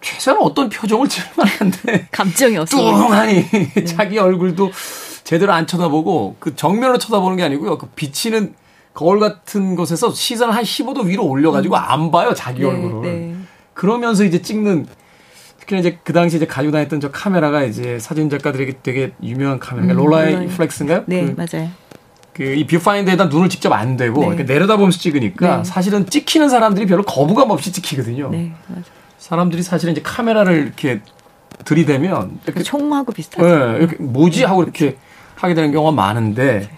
최소한 0.00 0.40
어떤 0.42 0.68
표정을 0.68 1.08
지을 1.08 1.26
만한데 1.36 2.08
감정이 2.12 2.56
없어 2.56 2.76
뚱하니 2.76 3.44
네. 3.50 3.84
자기 3.84 4.18
얼굴도 4.18 4.70
제대로 5.28 5.52
안 5.52 5.66
쳐다보고 5.66 6.36
그 6.38 6.56
정면으로 6.56 6.96
쳐다보는 6.96 7.36
게 7.36 7.42
아니고요. 7.42 7.76
그 7.76 7.86
비치는 7.88 8.54
거울 8.94 9.20
같은 9.20 9.76
곳에서 9.76 10.10
시선을 10.10 10.54
한 10.54 10.64
15도 10.64 11.04
위로 11.04 11.26
올려가지고 11.26 11.74
음. 11.74 11.80
안 11.84 12.10
봐요 12.10 12.32
자기 12.32 12.62
네, 12.62 12.66
얼굴을. 12.68 13.02
네. 13.02 13.34
그러면서 13.74 14.24
이제 14.24 14.40
찍는 14.40 14.86
특히나 15.60 15.80
이제 15.80 15.98
그 16.02 16.14
당시 16.14 16.38
이제 16.38 16.46
가지고 16.46 16.72
다녔던 16.72 17.00
저 17.00 17.10
카메라가 17.10 17.64
이제 17.64 17.98
사진 17.98 18.30
작가들에게 18.30 18.78
되게 18.82 19.12
유명한 19.22 19.58
카메라, 19.58 19.92
음, 19.92 19.96
롤라이플렉스인가요? 19.98 21.04
네, 21.04 21.26
그, 21.26 21.34
맞아요. 21.36 21.68
그이 22.32 22.66
뷰파인더에다 22.66 23.26
눈을 23.26 23.50
직접 23.50 23.70
안 23.74 23.98
대고 23.98 24.22
네. 24.22 24.26
이렇게 24.28 24.44
내려다보면서 24.44 24.98
찍으니까 24.98 25.58
네. 25.58 25.64
사실은 25.64 26.06
찍히는 26.06 26.48
사람들이 26.48 26.86
별로 26.86 27.02
거부감 27.02 27.50
없이 27.50 27.70
찍히거든요. 27.70 28.30
네, 28.30 28.54
맞아요. 28.66 28.82
사람들이 29.18 29.62
사실은 29.62 29.92
이제 29.92 30.00
카메라를 30.00 30.56
이렇게 30.56 31.02
들이대면 31.66 32.40
이렇게 32.46 32.62
총하고 32.62 33.12
비슷하죠. 33.12 33.46
네, 33.46 33.78
이렇게 33.80 34.02
뭐지 34.02 34.44
하고 34.44 34.62
이렇게 34.62 34.96
하게 35.38 35.54
되는 35.54 35.72
경우가 35.72 35.92
많은데 35.92 36.68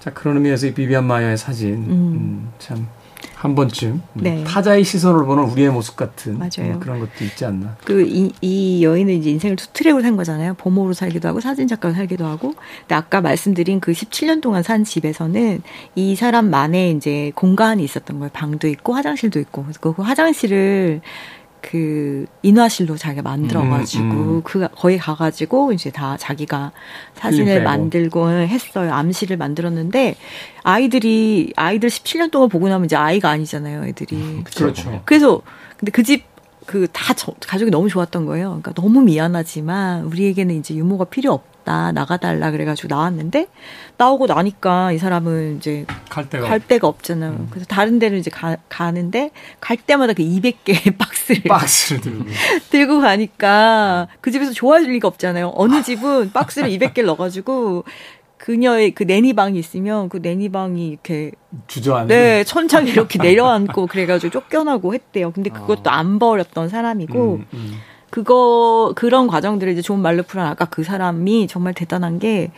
자 0.00 0.12
그런 0.12 0.36
의미에서 0.36 0.68
이 0.68 0.74
비비안 0.74 1.04
마이어의 1.04 1.36
사진 1.36 1.74
음. 1.74 1.90
음, 1.90 2.52
참한 2.58 3.54
번쯤 3.54 3.88
음, 3.88 4.02
네. 4.14 4.44
타자의 4.44 4.84
시선을 4.84 5.26
보는 5.26 5.44
우리의 5.44 5.70
모습 5.70 5.96
같은 5.96 6.38
맞아요. 6.38 6.74
음, 6.74 6.80
그런 6.80 7.00
것도 7.00 7.24
있지 7.24 7.44
않나. 7.44 7.76
그이 7.84 8.32
이 8.40 8.84
여인은 8.84 9.14
이제 9.14 9.30
인생을 9.30 9.56
two 9.56 9.68
track으로 9.72 10.02
산 10.02 10.16
거잖아요. 10.16 10.54
보모로 10.54 10.94
살기도 10.94 11.28
하고 11.28 11.40
사진 11.40 11.68
작가로 11.68 11.94
살기도 11.94 12.24
하고. 12.24 12.54
근데 12.80 12.94
아까 12.94 13.20
말씀드린 13.20 13.80
그 13.80 13.92
17년 13.92 14.40
동안 14.40 14.62
산 14.62 14.84
집에서는 14.84 15.62
이 15.94 16.16
사람만의 16.16 16.92
이제 16.92 17.32
공간이 17.34 17.84
있었던 17.84 18.18
거예요. 18.20 18.30
방도 18.32 18.68
있고 18.68 18.94
화장실도 18.94 19.38
있고. 19.40 19.66
그 19.80 19.90
화장실을 19.90 21.02
그 21.60 22.26
인화실로 22.42 22.96
자기가 22.96 23.22
만들어가지고 23.22 24.04
음, 24.04 24.10
음. 24.36 24.42
그 24.42 24.66
거기 24.74 24.98
가가지고 24.98 25.72
이제 25.72 25.90
다 25.90 26.16
자기가 26.16 26.72
사진을 27.14 27.62
만들고 27.62 28.30
했어요. 28.30 28.92
암시를 28.92 29.36
만들었는데 29.36 30.16
아이들이 30.62 31.52
아이들 31.56 31.88
17년 31.88 32.30
동안 32.30 32.48
보고 32.48 32.68
나면 32.68 32.84
이제 32.86 32.96
아이가 32.96 33.30
아니잖아요, 33.30 33.84
애들이. 33.86 34.16
음, 34.16 34.44
그렇죠. 34.44 35.02
그래서 35.04 35.42
근데 35.78 35.90
그 35.92 36.02
집 36.02 36.24
그 36.68 36.86
다 36.92 37.14
가족이 37.46 37.70
너무 37.70 37.88
좋았던 37.88 38.26
거예요. 38.26 38.48
그러니까 38.48 38.72
너무 38.74 39.00
미안하지만 39.00 40.04
우리에게는 40.04 40.54
이제 40.56 40.74
유모가 40.74 41.04
필요 41.06 41.32
없. 41.32 41.42
나왔다 41.68 41.92
나가달라 41.92 42.50
그래가지고 42.50 42.88
나왔는데 42.88 43.48
나오고 43.96 44.26
나니까 44.26 44.92
이 44.92 44.98
사람은 44.98 45.58
이제 45.58 45.84
갈 46.08 46.28
데가, 46.28 46.48
갈 46.48 46.60
데가 46.60 46.88
없잖아요. 46.88 47.32
음. 47.32 47.46
그래서 47.50 47.66
다른 47.66 47.98
데를 47.98 48.18
이제 48.18 48.30
가, 48.30 48.56
가는데 48.68 49.30
갈 49.60 49.76
때마다 49.76 50.12
그 50.12 50.22
200개의 50.22 50.96
박스를 50.98 51.42
박스를 51.42 52.00
들고 52.00 52.24
들고 52.70 53.00
가니까 53.00 54.08
그 54.20 54.30
집에서 54.30 54.52
좋아질 54.52 54.90
리가 54.92 55.08
없잖아요. 55.08 55.52
어느 55.54 55.82
집은 55.82 56.32
박스를 56.32 56.70
200개를 56.70 57.06
넣어가지고 57.06 57.84
그녀의 58.38 58.92
그 58.92 59.02
내니방이 59.02 59.58
있으면 59.58 60.08
그 60.08 60.18
내니방이 60.22 60.88
이렇게 60.88 61.32
주저앉는 61.66 62.06
네 62.08 62.44
천장에 62.44 62.90
이렇게 62.90 63.18
내려앉고 63.22 63.88
그래가지고 63.88 64.30
쫓겨나고 64.30 64.94
했대요. 64.94 65.32
근데 65.32 65.50
그것도 65.50 65.90
아. 65.90 65.98
안 65.98 66.18
버렸던 66.18 66.68
사람이고 66.68 67.34
음, 67.34 67.46
음. 67.52 67.74
그거 68.10 68.92
그런 68.96 69.26
과정들을 69.26 69.72
이제 69.72 69.82
좋은 69.82 70.00
말로 70.00 70.22
풀어 70.22 70.44
아까 70.44 70.64
그 70.64 70.82
사람이 70.82 71.46
정말 71.48 71.74
대단한 71.74 72.18
게 72.18 72.50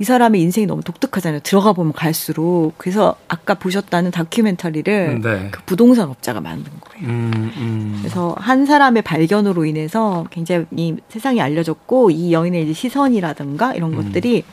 이 0.00 0.04
사람의 0.04 0.40
인생이 0.40 0.66
너무 0.66 0.82
독특하잖아요. 0.82 1.40
들어가 1.42 1.72
보면 1.72 1.92
갈수록 1.92 2.72
그래서 2.78 3.16
아까 3.26 3.54
보셨다는 3.54 4.12
다큐멘터리를 4.12 5.20
네. 5.20 5.48
그 5.50 5.60
부동산 5.66 6.08
업자가 6.08 6.40
만든 6.40 6.70
거예요. 6.80 7.08
음, 7.08 7.52
음. 7.56 7.96
그래서 7.98 8.34
한 8.38 8.64
사람의 8.64 9.02
발견으로 9.02 9.64
인해서 9.64 10.24
굉장히 10.30 10.96
세상이 11.08 11.40
알려졌고 11.40 12.10
이 12.10 12.32
여인의 12.32 12.64
이제 12.64 12.72
시선이라든가 12.72 13.74
이런 13.74 13.94
음. 13.94 14.04
것들이 14.04 14.44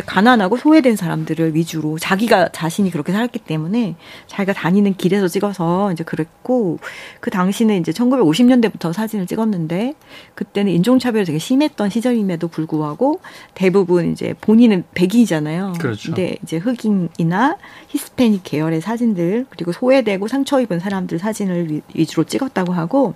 가난하고 0.00 0.56
소외된 0.56 0.96
사람들을 0.96 1.54
위주로 1.54 1.98
자기가 1.98 2.50
자신이 2.50 2.90
그렇게 2.90 3.12
살았기 3.12 3.40
때문에 3.40 3.96
자기가 4.26 4.52
다니는 4.52 4.94
길에서 4.94 5.28
찍어서 5.28 5.92
이제 5.92 6.04
그랬고 6.04 6.78
그 7.20 7.30
당시는 7.30 7.80
이제 7.80 7.92
1950년대부터 7.92 8.92
사진을 8.92 9.26
찍었는데 9.26 9.94
그때는 10.34 10.72
인종차별이 10.72 11.24
되게 11.24 11.38
심했던 11.38 11.90
시절임에도 11.90 12.48
불구하고 12.48 13.20
대부분 13.54 14.12
이제 14.12 14.34
본인은 14.40 14.84
백인이잖아요. 14.94 15.74
그렇죠. 15.78 16.12
근데 16.12 16.36
이제 16.42 16.58
흑인이나 16.58 17.56
히스패닉 17.88 18.42
계열의 18.44 18.80
사진들 18.80 19.46
그리고 19.50 19.72
소외되고 19.72 20.28
상처 20.28 20.60
입은 20.60 20.80
사람들 20.80 21.18
사진을 21.18 21.82
위주로 21.94 22.24
찍었다고 22.24 22.72
하고 22.72 23.14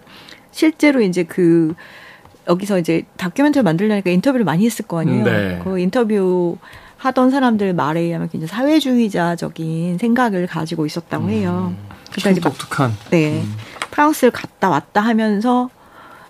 실제로 0.53 1.01
이제 1.01 1.23
그 1.23 1.75
여기서 2.48 2.79
이제 2.79 3.05
다큐멘터리 3.16 3.62
만들려니까 3.62 4.11
인터뷰를 4.11 4.44
많이 4.44 4.64
했을 4.64 4.87
거 4.87 5.00
아니에요. 5.00 5.24
네. 5.24 5.61
그 5.62 5.79
인터뷰 5.79 6.57
하던 6.96 7.31
사람들 7.31 7.72
말에 7.72 8.00
의하면 8.00 8.29
굉장히 8.29 8.48
사회주의자적인 8.48 9.98
생각을 9.98 10.46
가지고 10.46 10.85
있었다고 10.85 11.24
음. 11.24 11.31
해요. 11.31 11.74
음, 11.74 11.88
그러니까 12.12 12.31
이제 12.31 12.40
독특한. 12.40 12.92
네. 13.11 13.40
음. 13.40 13.55
프랑스를 13.90 14.31
갔다 14.31 14.68
왔다 14.68 15.00
하면서 15.00 15.70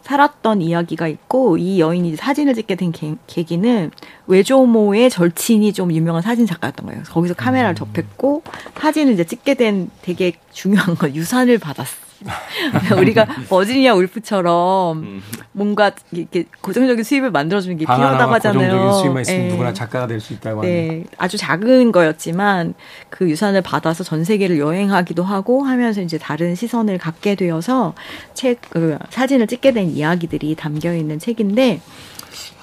살았던 0.02 0.62
이야기가 0.62 1.08
있고 1.08 1.56
이 1.56 1.80
여인이 1.80 2.16
사진을 2.16 2.54
찍게 2.54 2.74
된 2.74 2.90
계, 2.90 3.14
계기는 3.26 3.90
외조모의 4.26 5.10
절친이 5.10 5.72
좀 5.72 5.92
유명한 5.92 6.22
사진 6.22 6.46
작가였던 6.46 6.86
거예요. 6.86 7.02
거기서 7.04 7.34
카메라를 7.34 7.74
음. 7.74 7.76
접했고 7.76 8.42
사진을 8.80 9.12
이제 9.12 9.24
찍게 9.24 9.54
된 9.54 9.90
되게 10.02 10.32
중요한 10.52 10.94
건 10.94 11.14
유산을 11.14 11.58
받았어. 11.58 12.09
우리가 12.96 13.26
버지니아 13.48 13.94
울프처럼 13.94 14.98
음. 14.98 15.22
뭔가 15.52 15.92
이렇게 16.12 16.44
고정적인 16.60 17.02
수입을 17.02 17.30
만들어주는 17.30 17.76
게 17.76 17.84
필요하다고 17.84 18.32
하잖아요. 18.34 18.70
고정적인 18.70 19.00
수입만 19.00 19.22
있으면 19.22 19.40
네. 19.40 19.48
누구나 19.48 19.72
작가가 19.72 20.06
될 20.06 20.20
수 20.20 20.32
있다고 20.34 20.62
네. 20.62 20.86
하는. 20.88 21.04
아주 21.18 21.36
작은 21.36 21.92
거였지만 21.92 22.74
그 23.08 23.28
유산을 23.28 23.62
받아서 23.62 24.04
전 24.04 24.22
세계를 24.24 24.58
여행하기도 24.58 25.22
하고 25.22 25.62
하면서 25.64 26.00
이제 26.02 26.18
다른 26.18 26.54
시선을 26.54 26.98
갖게 26.98 27.34
되어서 27.34 27.94
책, 28.34 28.60
그 28.70 28.98
사진을 29.08 29.46
찍게 29.46 29.72
된 29.72 29.88
이야기들이 29.88 30.54
담겨 30.56 30.94
있는 30.94 31.18
책인데 31.18 31.80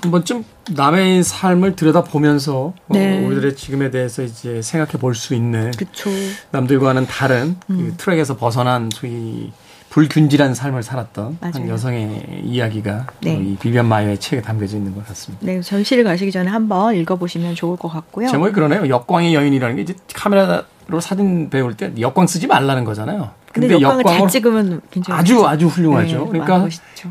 한 0.01 0.11
번쯤 0.11 0.43
남의 0.71 1.23
삶을 1.23 1.75
들여다보면서 1.75 2.55
어, 2.55 2.73
네. 2.89 3.23
어, 3.23 3.27
우리들의 3.27 3.55
지금에 3.55 3.89
대해서 3.91 4.21
이제 4.23 4.61
생각해 4.61 4.93
볼 4.93 5.15
수 5.15 5.33
있는 5.33 5.71
그쵸. 5.71 6.09
남들과는 6.51 7.07
다른 7.07 7.55
그 7.65 7.73
음. 7.73 7.77
그 7.77 7.97
트랙에서 7.97 8.37
벗어난 8.37 8.89
소위 8.93 9.51
불균질한 9.89 10.53
삶을 10.53 10.83
살았던 10.83 11.37
맞아요. 11.39 11.53
한 11.55 11.69
여성의 11.69 12.41
이야기가 12.43 13.07
네. 13.21 13.33
이 13.35 13.55
비비안 13.55 13.85
마이어의 13.87 14.19
책에 14.19 14.41
담겨져 14.41 14.77
있는 14.77 14.93
것 14.93 15.07
같습니다. 15.07 15.45
네, 15.45 15.61
전시를 15.61 16.03
가시기 16.03 16.31
전에 16.31 16.49
한번 16.51 16.93
읽어보시면 16.95 17.55
좋을 17.55 17.77
것 17.77 17.87
같고요. 17.87 18.27
제목이 18.27 18.51
그러네요. 18.51 18.87
역광의 18.89 19.33
여인이라는 19.33 19.75
게 19.77 19.81
이제 19.83 19.95
카메라로 20.13 20.99
사진 21.01 21.49
배울 21.49 21.73
때 21.75 21.93
역광 21.99 22.27
쓰지 22.27 22.47
말라는 22.47 22.83
거잖아요. 22.83 23.31
근데, 23.59 23.73
근데 23.73 23.81
역광을 23.83 24.03
잘 24.03 24.27
찍으면 24.27 24.81
굉장히 24.91 25.19
아주 25.19 25.33
멋있죠. 25.35 25.47
아주 25.47 25.67
훌륭하죠. 25.67 26.19
네, 26.25 26.39
그러니까. 26.39 26.67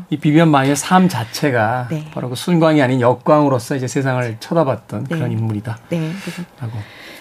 이 0.09 0.17
비비안 0.17 0.49
마이의 0.49 0.75
삶 0.75 1.07
자체가 1.09 1.87
네. 1.89 2.05
바로 2.13 2.29
그 2.29 2.35
순광이 2.35 2.81
아닌 2.81 3.01
역광으로서 3.01 3.75
이제 3.75 3.87
세상을 3.87 4.37
쳐다봤던 4.39 5.05
네. 5.09 5.15
그런 5.15 5.31
인물이다. 5.31 5.77
네. 5.89 6.11
라고. 6.59 6.77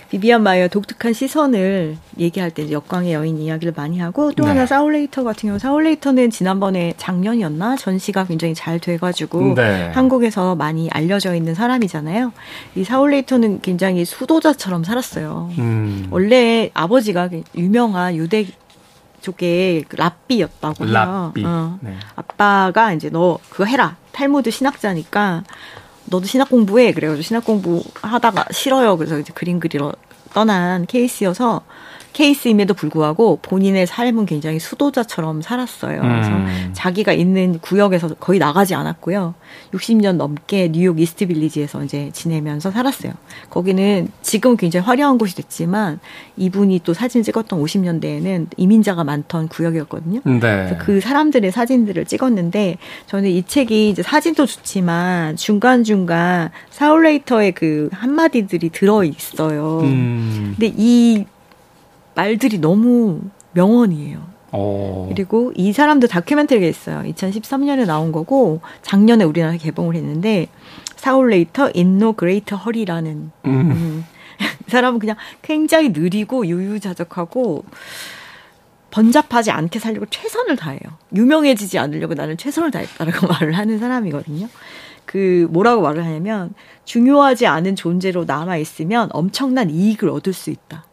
비비안 0.09 0.43
마이어 0.43 0.68
독특한 0.68 1.12
시선을 1.12 1.97
얘기할 2.18 2.53
때 2.53 2.70
역광의 2.70 3.12
여인 3.12 3.39
이야기를 3.39 3.72
많이 3.77 3.99
하고 3.99 4.31
또 4.33 4.45
네. 4.45 4.51
하나 4.51 4.64
사울레이터 4.64 5.24
같은 5.24 5.49
경우 5.49 5.59
사울레이터는 5.59 6.31
지난번에 6.31 6.95
작년이었나 6.97 7.77
전시가 7.77 8.24
굉장히 8.24 8.55
잘 8.55 8.79
돼가지고 8.79 9.55
네. 9.55 9.91
한국에서 9.93 10.55
많이 10.55 10.89
알려져 10.91 11.35
있는 11.35 11.55
사람이잖아요. 11.55 12.33
이 12.77 12.85
사울레이터는 12.85 13.61
굉장히 13.62 14.05
수도자처럼 14.05 14.85
살았어요. 14.85 15.51
음. 15.59 16.07
원래 16.11 16.70
아버지가 16.72 17.29
유명한 17.57 18.14
유대 18.14 18.47
쪽에 19.21 19.85
그 19.89 19.97
랍비였다고 19.97 20.85
해요. 20.85 20.93
랍비. 20.93 21.45
어. 21.45 21.79
네. 21.81 21.97
아빠가 22.14 22.93
이제 22.93 23.11
너 23.11 23.39
그거 23.51 23.64
해라. 23.64 23.97
탈무드 24.12 24.51
신학자니까 24.51 25.45
너도 26.07 26.27
신학 26.27 26.49
공부해. 26.51 26.93
그래가지고 26.93 27.23
신학 27.23 27.45
공부 27.45 27.83
하다가 28.01 28.47
싫어요. 28.51 28.97
그래서 28.97 29.19
이제 29.19 29.33
그림 29.35 29.61
그리러 29.61 29.93
떠난 30.33 30.87
케이스여서 30.87 31.62
케이스임에도 32.17 32.73
불구하고 32.73 33.39
본인의 33.43 33.87
삶은 33.87 34.25
굉장히 34.25 34.59
수도자처럼 34.59 35.43
살았어요. 35.43 36.01
그래서 36.01 36.31
음. 36.31 36.71
자기가 36.73 37.12
있는 37.12 37.59
구역에서 37.59 38.14
거의 38.14 38.39
나가지 38.39 38.75
않았고요. 38.75 39.35
60년 39.75 40.17
넘게 40.17 40.73
뉴욕 40.73 40.99
이스트 40.99 41.27
빌리지에서 41.27 41.85
이제 41.85 42.09
지내면서 42.14 42.71
살았어요. 42.71 43.12
거기는 43.51 44.09
지금 44.23 44.57
굉장히 44.57 44.87
화려한 44.87 45.19
곳이 45.19 45.37
됐지만 45.37 46.01
이분이 46.39 46.81
또 46.85 46.95
사진 46.95 47.23
찍었던 47.23 47.62
50년대에는 47.62 48.47
이민자가 48.57 49.05
많던 49.05 49.49
구역이었거든요. 49.49 50.21
네. 50.41 50.79
그 50.81 51.03
사람들의 51.03 51.53
사진들을 51.53 52.07
찍었는데 52.07 52.79
저는 53.09 53.29
이 53.29 53.43
책이 53.43 53.91
이제 53.91 54.03
사진도 54.03 54.47
좋지만 54.47 55.37
중간중간 55.37 56.49
사울레이터의 56.71 57.53
그 57.53 57.91
한마디들이 57.93 58.71
들어 58.71 59.05
있어요. 59.05 59.81
음. 59.83 60.55
근데 60.59 60.73
이 60.75 61.27
말들이 62.17 62.59
너무 62.59 63.21
명언이에요. 63.53 64.19
오. 64.53 64.59
어. 64.59 65.07
그리고 65.09 65.53
이 65.55 65.73
사람도 65.73 66.09
다큐멘터리가 66.09 66.67
있어요. 66.67 67.03
2013년에 67.12 67.87
나온 67.87 68.11
거고 68.11 68.61
작년에 68.83 69.25
우리나라에 69.25 69.59
개봉을 69.59 69.95
했는데 69.95 70.49
사울 70.97 71.31
레이터 71.31 71.71
In 71.74 71.95
No 71.95 72.14
Great 72.14 72.57
Hurry라는 72.57 73.30
음. 73.45 73.51
음. 73.51 74.05
이 74.67 74.71
사람은 74.71 74.99
그냥 74.99 75.17
굉장히 75.43 75.91
느리고 75.91 76.47
유유자적하고 76.47 77.64
번잡하지 78.91 79.51
않게 79.51 79.79
살려고 79.79 80.07
최선을 80.07 80.57
다해요. 80.57 80.81
유명해지지 81.14 81.79
않으려고 81.79 82.14
나는 82.14 82.39
최선을 82.39 82.71
다했다라고 82.71 83.27
말을 83.29 83.53
하는 83.53 83.79
사람이거든요. 83.79 84.49
그 85.05 85.47
뭐라고 85.51 85.83
말을 85.83 86.05
하냐면 86.05 86.55
중요하지 86.85 87.47
않은 87.47 87.77
존재로 87.77 88.25
남아 88.25 88.57
있으면 88.57 89.11
엄청난 89.12 89.69
이익을 89.69 90.09
얻을 90.09 90.33
수 90.33 90.51
있다. 90.51 90.87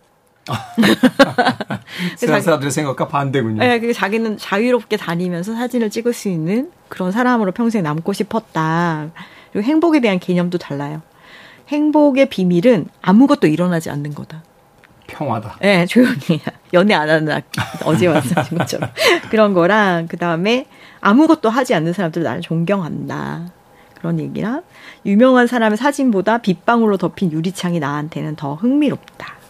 세상 2.18 2.42
사람들의 2.42 2.72
생각과 2.72 3.08
반대군요. 3.08 3.60
네, 3.60 3.80
그 3.80 3.94
자기는 3.94 4.38
자유롭게 4.38 4.98
다니면서 4.98 5.54
사진을 5.54 5.90
찍을 5.90 6.14
수 6.14 6.30
있는 6.30 6.72
그런 6.90 7.12
사람으로 7.12 7.52
평생 7.52 7.84
남고 7.84 8.14
싶었다. 8.14 9.10
그리고 9.52 9.68
행복에 9.68 10.00
대한 10.00 10.20
개념도 10.20 10.58
달라요. 10.58 11.02
행복의 11.70 12.30
비밀은 12.30 12.88
아무것도 13.02 13.48
일어나지 13.48 13.90
않는 13.90 14.14
거다. 14.14 14.44
평화다. 15.08 15.58
네, 15.62 15.86
조용히 15.86 16.42
연애 16.74 16.94
안 16.94 17.10
하는 17.10 17.42
어제 17.86 18.08
말씀하신 18.08 18.58
것처럼 18.58 18.90
그런 19.30 19.54
거랑 19.54 20.08
그 20.08 20.18
다음에 20.18 20.66
아무것도 21.02 21.50
하지 21.50 21.74
않는 21.76 21.94
사람들 21.94 22.24
나를 22.24 22.42
존경한다. 22.42 23.52
그런 23.96 24.20
얘기랑 24.20 24.64
유명한 25.06 25.48
사람의 25.48 25.78
사진보다 25.78 26.40
빗방울로 26.40 26.98
덮인 26.98 27.32
유리창이 27.32 27.80
나한테는 27.80 28.36
더 28.36 28.56
흥미롭다. 28.56 29.43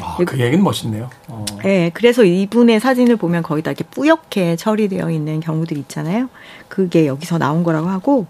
아, 0.00 0.16
그 0.24 0.38
얘기는 0.38 0.62
멋있네요. 0.62 1.10
어. 1.28 1.44
네, 1.62 1.90
그래서 1.94 2.24
이분의 2.24 2.80
사진을 2.80 3.16
보면 3.16 3.42
거의 3.42 3.62
다 3.62 3.70
이렇게 3.70 3.84
뿌옇게 3.84 4.56
처리되어 4.56 5.10
있는 5.10 5.40
경우들 5.40 5.76
있잖아요. 5.78 6.28
그게 6.68 7.06
여기서 7.06 7.38
나온 7.38 7.62
거라고 7.62 7.88
하고 7.88 8.26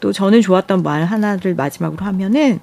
또 0.00 0.12
저는 0.12 0.42
좋았던 0.42 0.82
말 0.82 1.04
하나를 1.04 1.54
마지막으로 1.54 2.04
하면은 2.04 2.60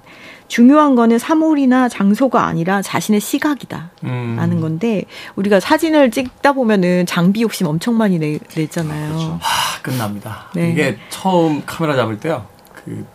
중요한 0.47 0.95
거는 0.95 1.17
사물이나 1.17 1.87
장소가 1.87 2.45
아니라 2.45 2.81
자신의 2.81 3.21
시각이다. 3.21 3.91
음. 4.03 4.35
라는 4.37 4.59
건데 4.59 5.05
우리가 5.35 5.59
사진을 5.59 6.11
찍다 6.11 6.51
보면은 6.51 7.05
장비 7.05 7.41
욕심 7.41 7.67
엄청 7.67 7.97
많이 7.97 8.19
내, 8.19 8.37
냈잖아요. 8.55 9.09
그렇죠. 9.09 9.39
하, 9.41 9.81
끝납니다. 9.81 10.49
네. 10.53 10.71
이게 10.71 10.97
처음 11.09 11.63
카메라 11.65 11.95
잡을 11.95 12.19
때요. 12.19 12.45
그 12.75 13.05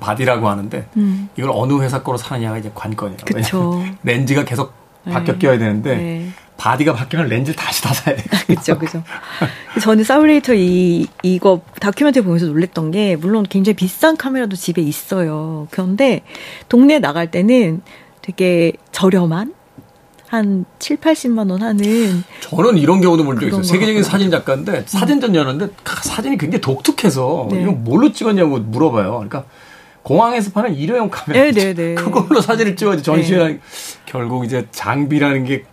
바디라고 0.00 0.48
하는데 0.48 0.86
음. 0.96 1.28
이걸 1.36 1.50
어느 1.54 1.80
회사 1.82 2.02
거로 2.02 2.18
사느냐가 2.18 2.58
이제 2.58 2.70
관건이에요. 2.74 3.18
그쵸. 3.24 3.82
렌즈가 4.02 4.44
계속 4.44 4.72
바뀌어 5.04 5.34
네. 5.34 5.38
껴야 5.38 5.58
되는데 5.58 5.96
네. 5.96 6.28
바디가 6.56 6.92
바뀌면 6.92 7.28
렌즈를 7.28 7.54
다시 7.56 7.82
다 7.82 7.94
사야 7.94 8.16
돼요. 8.16 8.26
그렇죠, 8.48 8.78
그렇죠. 8.78 9.02
저는 9.80 10.02
사울레이터 10.04 10.54
이 10.54 11.06
이거 11.22 11.60
다큐멘터리 11.80 12.24
보면서 12.24 12.46
놀랬던 12.46 12.90
게 12.90 13.16
물론 13.16 13.44
굉장히 13.48 13.76
비싼 13.76 14.16
카메라도 14.16 14.56
집에 14.56 14.82
있어요. 14.82 15.68
그런데 15.70 16.22
동네 16.68 16.98
나갈 16.98 17.30
때는 17.30 17.80
되게 18.22 18.72
저렴한 18.92 19.54
한 20.26 20.66
7, 20.78 20.98
80만 20.98 21.50
원 21.50 21.62
하는 21.62 22.22
저는 22.40 22.76
이런 22.76 23.00
경우도 23.00 23.24
본 23.24 23.38
적 23.40 23.46
있어요. 23.46 23.62
세계적인 23.62 24.02
사진 24.02 24.30
작가인데 24.30 24.82
사진전 24.84 25.34
여는데 25.34 25.68
사진이 26.02 26.36
굉장히 26.36 26.60
독특해서 26.60 27.48
네. 27.50 27.62
이거 27.62 27.72
뭘로 27.72 28.12
찍었냐고 28.12 28.58
물어봐요. 28.58 29.12
그러니까 29.12 29.44
공항에서 30.08 30.52
파는 30.52 30.74
일회용 30.74 31.10
카메라. 31.10 31.44
네네네. 31.44 31.74
네, 31.74 31.74
네. 31.74 31.94
그걸로 31.94 32.40
사진을 32.40 32.76
찍어야지 32.76 33.02
전시회 33.02 33.46
네. 33.46 33.60
결국 34.06 34.46
이제 34.46 34.66
장비라는 34.70 35.44
게 35.44 35.64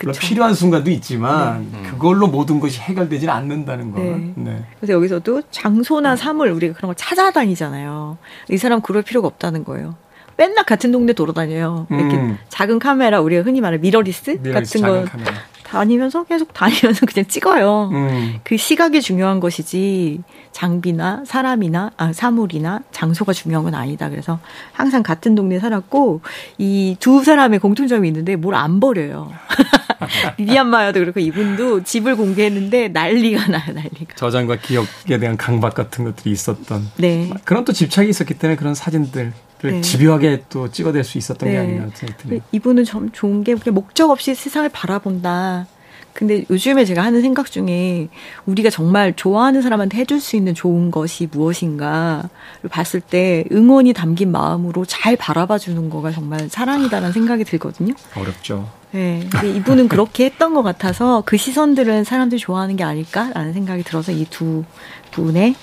물론 0.00 0.14
필요한 0.18 0.54
순간도 0.54 0.90
있지만 0.92 1.68
네. 1.70 1.82
그걸로 1.90 2.26
모든 2.26 2.58
것이 2.58 2.80
해결되지는 2.80 3.32
않는다는 3.32 3.92
거. 3.92 4.00
네. 4.00 4.32
네. 4.34 4.64
그래서 4.80 4.94
여기서도 4.94 5.42
장소나 5.50 6.16
사물 6.16 6.48
우리가 6.48 6.72
그런 6.72 6.88
걸 6.88 6.94
찾아다니잖아요. 6.94 8.16
이 8.48 8.56
사람 8.56 8.80
그럴 8.80 9.02
필요가 9.02 9.28
없다는 9.28 9.62
거예요. 9.64 9.94
맨날 10.38 10.64
같은 10.64 10.90
동네 10.90 11.12
돌아다녀요. 11.12 11.86
이렇게 11.90 12.16
음. 12.16 12.38
작은 12.48 12.78
카메라 12.78 13.20
우리가 13.20 13.42
흔히 13.42 13.60
말하는 13.60 13.82
mirrorless, 13.82 14.38
mirrorless 14.40 14.80
같은 14.80 15.04
거 15.04 15.10
카메라. 15.10 15.32
다니면서 15.72 16.24
계속 16.24 16.52
다니면서 16.52 17.06
그냥 17.10 17.26
찍어요. 17.26 17.88
음. 17.92 18.34
그 18.44 18.56
시각이 18.58 19.00
중요한 19.00 19.40
것이지 19.40 20.20
장비나 20.52 21.22
사람이나 21.26 21.92
아, 21.96 22.12
사물이나 22.12 22.80
장소가 22.90 23.32
중요한 23.32 23.64
건 23.64 23.74
아니다. 23.74 24.10
그래서 24.10 24.38
항상 24.72 25.02
같은 25.02 25.34
동네에 25.34 25.58
살았고 25.60 26.20
이 26.58 26.96
두 27.00 27.24
사람의 27.24 27.58
공통점이 27.58 28.06
있는데 28.08 28.36
뭘 28.36 28.54
안 28.54 28.80
버려요. 28.80 29.32
리비안 30.38 30.68
마야도 30.68 31.00
그렇고 31.00 31.20
이분도 31.20 31.84
집을 31.84 32.16
공개했는데 32.16 32.88
난리가 32.88 33.48
나요, 33.48 33.72
난리가. 33.72 34.14
저장과 34.16 34.56
기억에 34.56 35.18
대한 35.20 35.36
강박 35.36 35.74
같은 35.74 36.04
것들이 36.04 36.30
있었던. 36.32 36.90
네. 36.96 37.30
그런 37.44 37.64
또 37.64 37.72
집착이 37.72 38.08
있었기 38.08 38.34
때문에 38.34 38.56
그런 38.56 38.74
사진들 38.74 39.32
네. 39.62 39.80
집요하게 39.80 40.44
또 40.48 40.70
찍어낼 40.70 41.04
수 41.04 41.18
있었던 41.18 41.48
네. 41.48 41.54
게 41.54 41.58
아닌가 41.58 41.88
생각이 41.94 42.22
드네요. 42.22 42.40
이분은 42.52 42.84
좀 42.84 43.10
좋은 43.12 43.44
게 43.44 43.54
목적 43.70 44.10
없이 44.10 44.34
세상을 44.34 44.68
바라본다. 44.70 45.66
근데 46.12 46.44
요즘에 46.50 46.84
제가 46.84 47.02
하는 47.02 47.22
생각 47.22 47.50
중에 47.50 48.08
우리가 48.46 48.70
정말 48.70 49.14
좋아하는 49.14 49.62
사람한테 49.62 49.98
해줄 49.98 50.20
수 50.20 50.36
있는 50.36 50.54
좋은 50.54 50.90
것이 50.90 51.28
무엇인가를 51.30 52.28
봤을 52.70 53.00
때 53.00 53.44
응원이 53.50 53.92
담긴 53.94 54.30
마음으로 54.30 54.84
잘 54.84 55.16
바라봐 55.16 55.58
주는 55.58 55.88
거가 55.88 56.10
정말 56.10 56.48
사랑이다라는 56.50 57.12
생각이 57.12 57.44
들거든요. 57.44 57.94
어렵죠. 58.14 58.68
네. 58.92 59.26
근데 59.30 59.50
이분은 59.50 59.88
그렇게 59.88 60.26
했던 60.26 60.54
것 60.54 60.62
같아서 60.62 61.22
그 61.26 61.36
시선들은 61.36 62.04
사람들이 62.04 62.38
좋아하는 62.38 62.76
게 62.76 62.84
아닐까라는 62.84 63.52
생각이 63.52 63.82
들어서 63.82 64.12
이 64.12 64.26
두 64.30 64.64
분의 65.12 65.54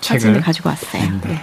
사진을 0.00 0.40
가지고 0.40 0.68
왔어요. 0.68 1.02
네. 1.22 1.42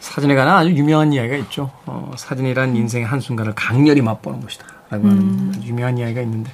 사진에 0.00 0.34
관한 0.34 0.56
아주 0.56 0.70
유명한 0.70 1.12
이야기가 1.12 1.36
있죠. 1.36 1.70
어, 1.86 2.12
사진이란 2.16 2.76
인생의 2.76 3.06
한순간을 3.06 3.54
강렬히 3.54 4.00
맛보는 4.00 4.40
것이다. 4.40 4.64
라고 4.90 5.06
하는 5.06 5.18
음. 5.18 5.62
유명한 5.64 5.98
이야기가 5.98 6.22
있는데 6.22 6.50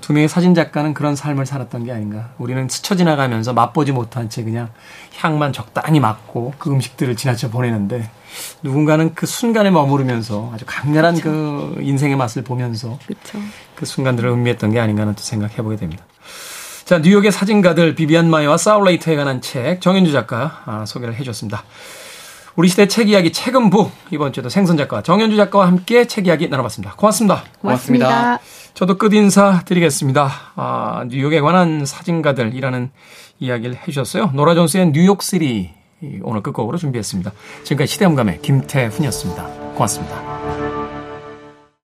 두 0.00 0.12
명의 0.12 0.28
사진 0.28 0.54
작가는 0.54 0.94
그런 0.94 1.14
삶을 1.14 1.46
살았던 1.46 1.84
게 1.84 1.92
아닌가. 1.92 2.30
우리는 2.38 2.68
스쳐 2.68 2.96
지나가면서 2.96 3.52
맛보지 3.52 3.92
못한 3.92 4.28
채 4.28 4.42
그냥 4.42 4.68
향만 5.16 5.52
적당히 5.52 6.00
맡고 6.00 6.54
그 6.58 6.70
음식들을 6.70 7.16
지나쳐 7.16 7.50
보내는데 7.50 8.10
누군가는 8.62 9.14
그 9.14 9.26
순간에 9.26 9.70
머무르면서 9.70 10.50
아주 10.54 10.64
강렬한 10.66 11.14
그쵸. 11.14 11.30
그 11.30 11.76
인생의 11.80 12.16
맛을 12.16 12.42
보면서 12.42 12.98
그쵸. 13.06 13.38
그 13.74 13.86
순간들을 13.86 14.28
음미했던 14.30 14.72
게 14.72 14.80
아닌가 14.80 15.02
하는 15.02 15.14
또 15.14 15.22
생각해 15.22 15.56
보게 15.56 15.76
됩니다. 15.76 16.04
자, 16.84 16.98
뉴욕의 16.98 17.32
사진가들 17.32 17.94
비비안 17.94 18.30
마이와 18.30 18.56
사울레이터에 18.56 19.14
관한 19.16 19.42
책 19.42 19.80
정현주 19.80 20.10
작가 20.10 20.62
아, 20.64 20.84
소개를 20.86 21.14
해줬습니다. 21.16 21.64
우리 22.56 22.68
시대 22.68 22.88
책 22.88 23.08
이야기 23.08 23.30
책은부 23.30 23.90
이번 24.10 24.32
주에도 24.32 24.48
생선 24.48 24.76
작가 24.76 25.02
정현주 25.02 25.36
작가와 25.36 25.66
함께 25.66 26.06
책 26.06 26.26
이야기 26.26 26.48
나눠봤습니다. 26.48 26.94
고맙습니다. 26.96 27.44
고맙습니다. 27.60 28.06
고맙습니다. 28.08 28.40
저도 28.74 28.96
끝 28.96 29.12
인사 29.12 29.62
드리겠습니다. 29.64 30.30
아, 30.56 31.04
뉴욕에 31.08 31.40
관한 31.40 31.84
사진가들이라는 31.84 32.90
이야기를 33.38 33.76
해주셨어요. 33.76 34.30
노라 34.34 34.54
존스의 34.54 34.92
뉴욕 34.92 35.22
시리 35.22 35.77
오늘 36.22 36.42
끝곡으로 36.42 36.78
준비했습니다. 36.78 37.32
지금까지 37.64 37.92
시대음감의 37.92 38.40
김태훈이었습니다. 38.42 39.46
고맙습니다. 39.74 40.37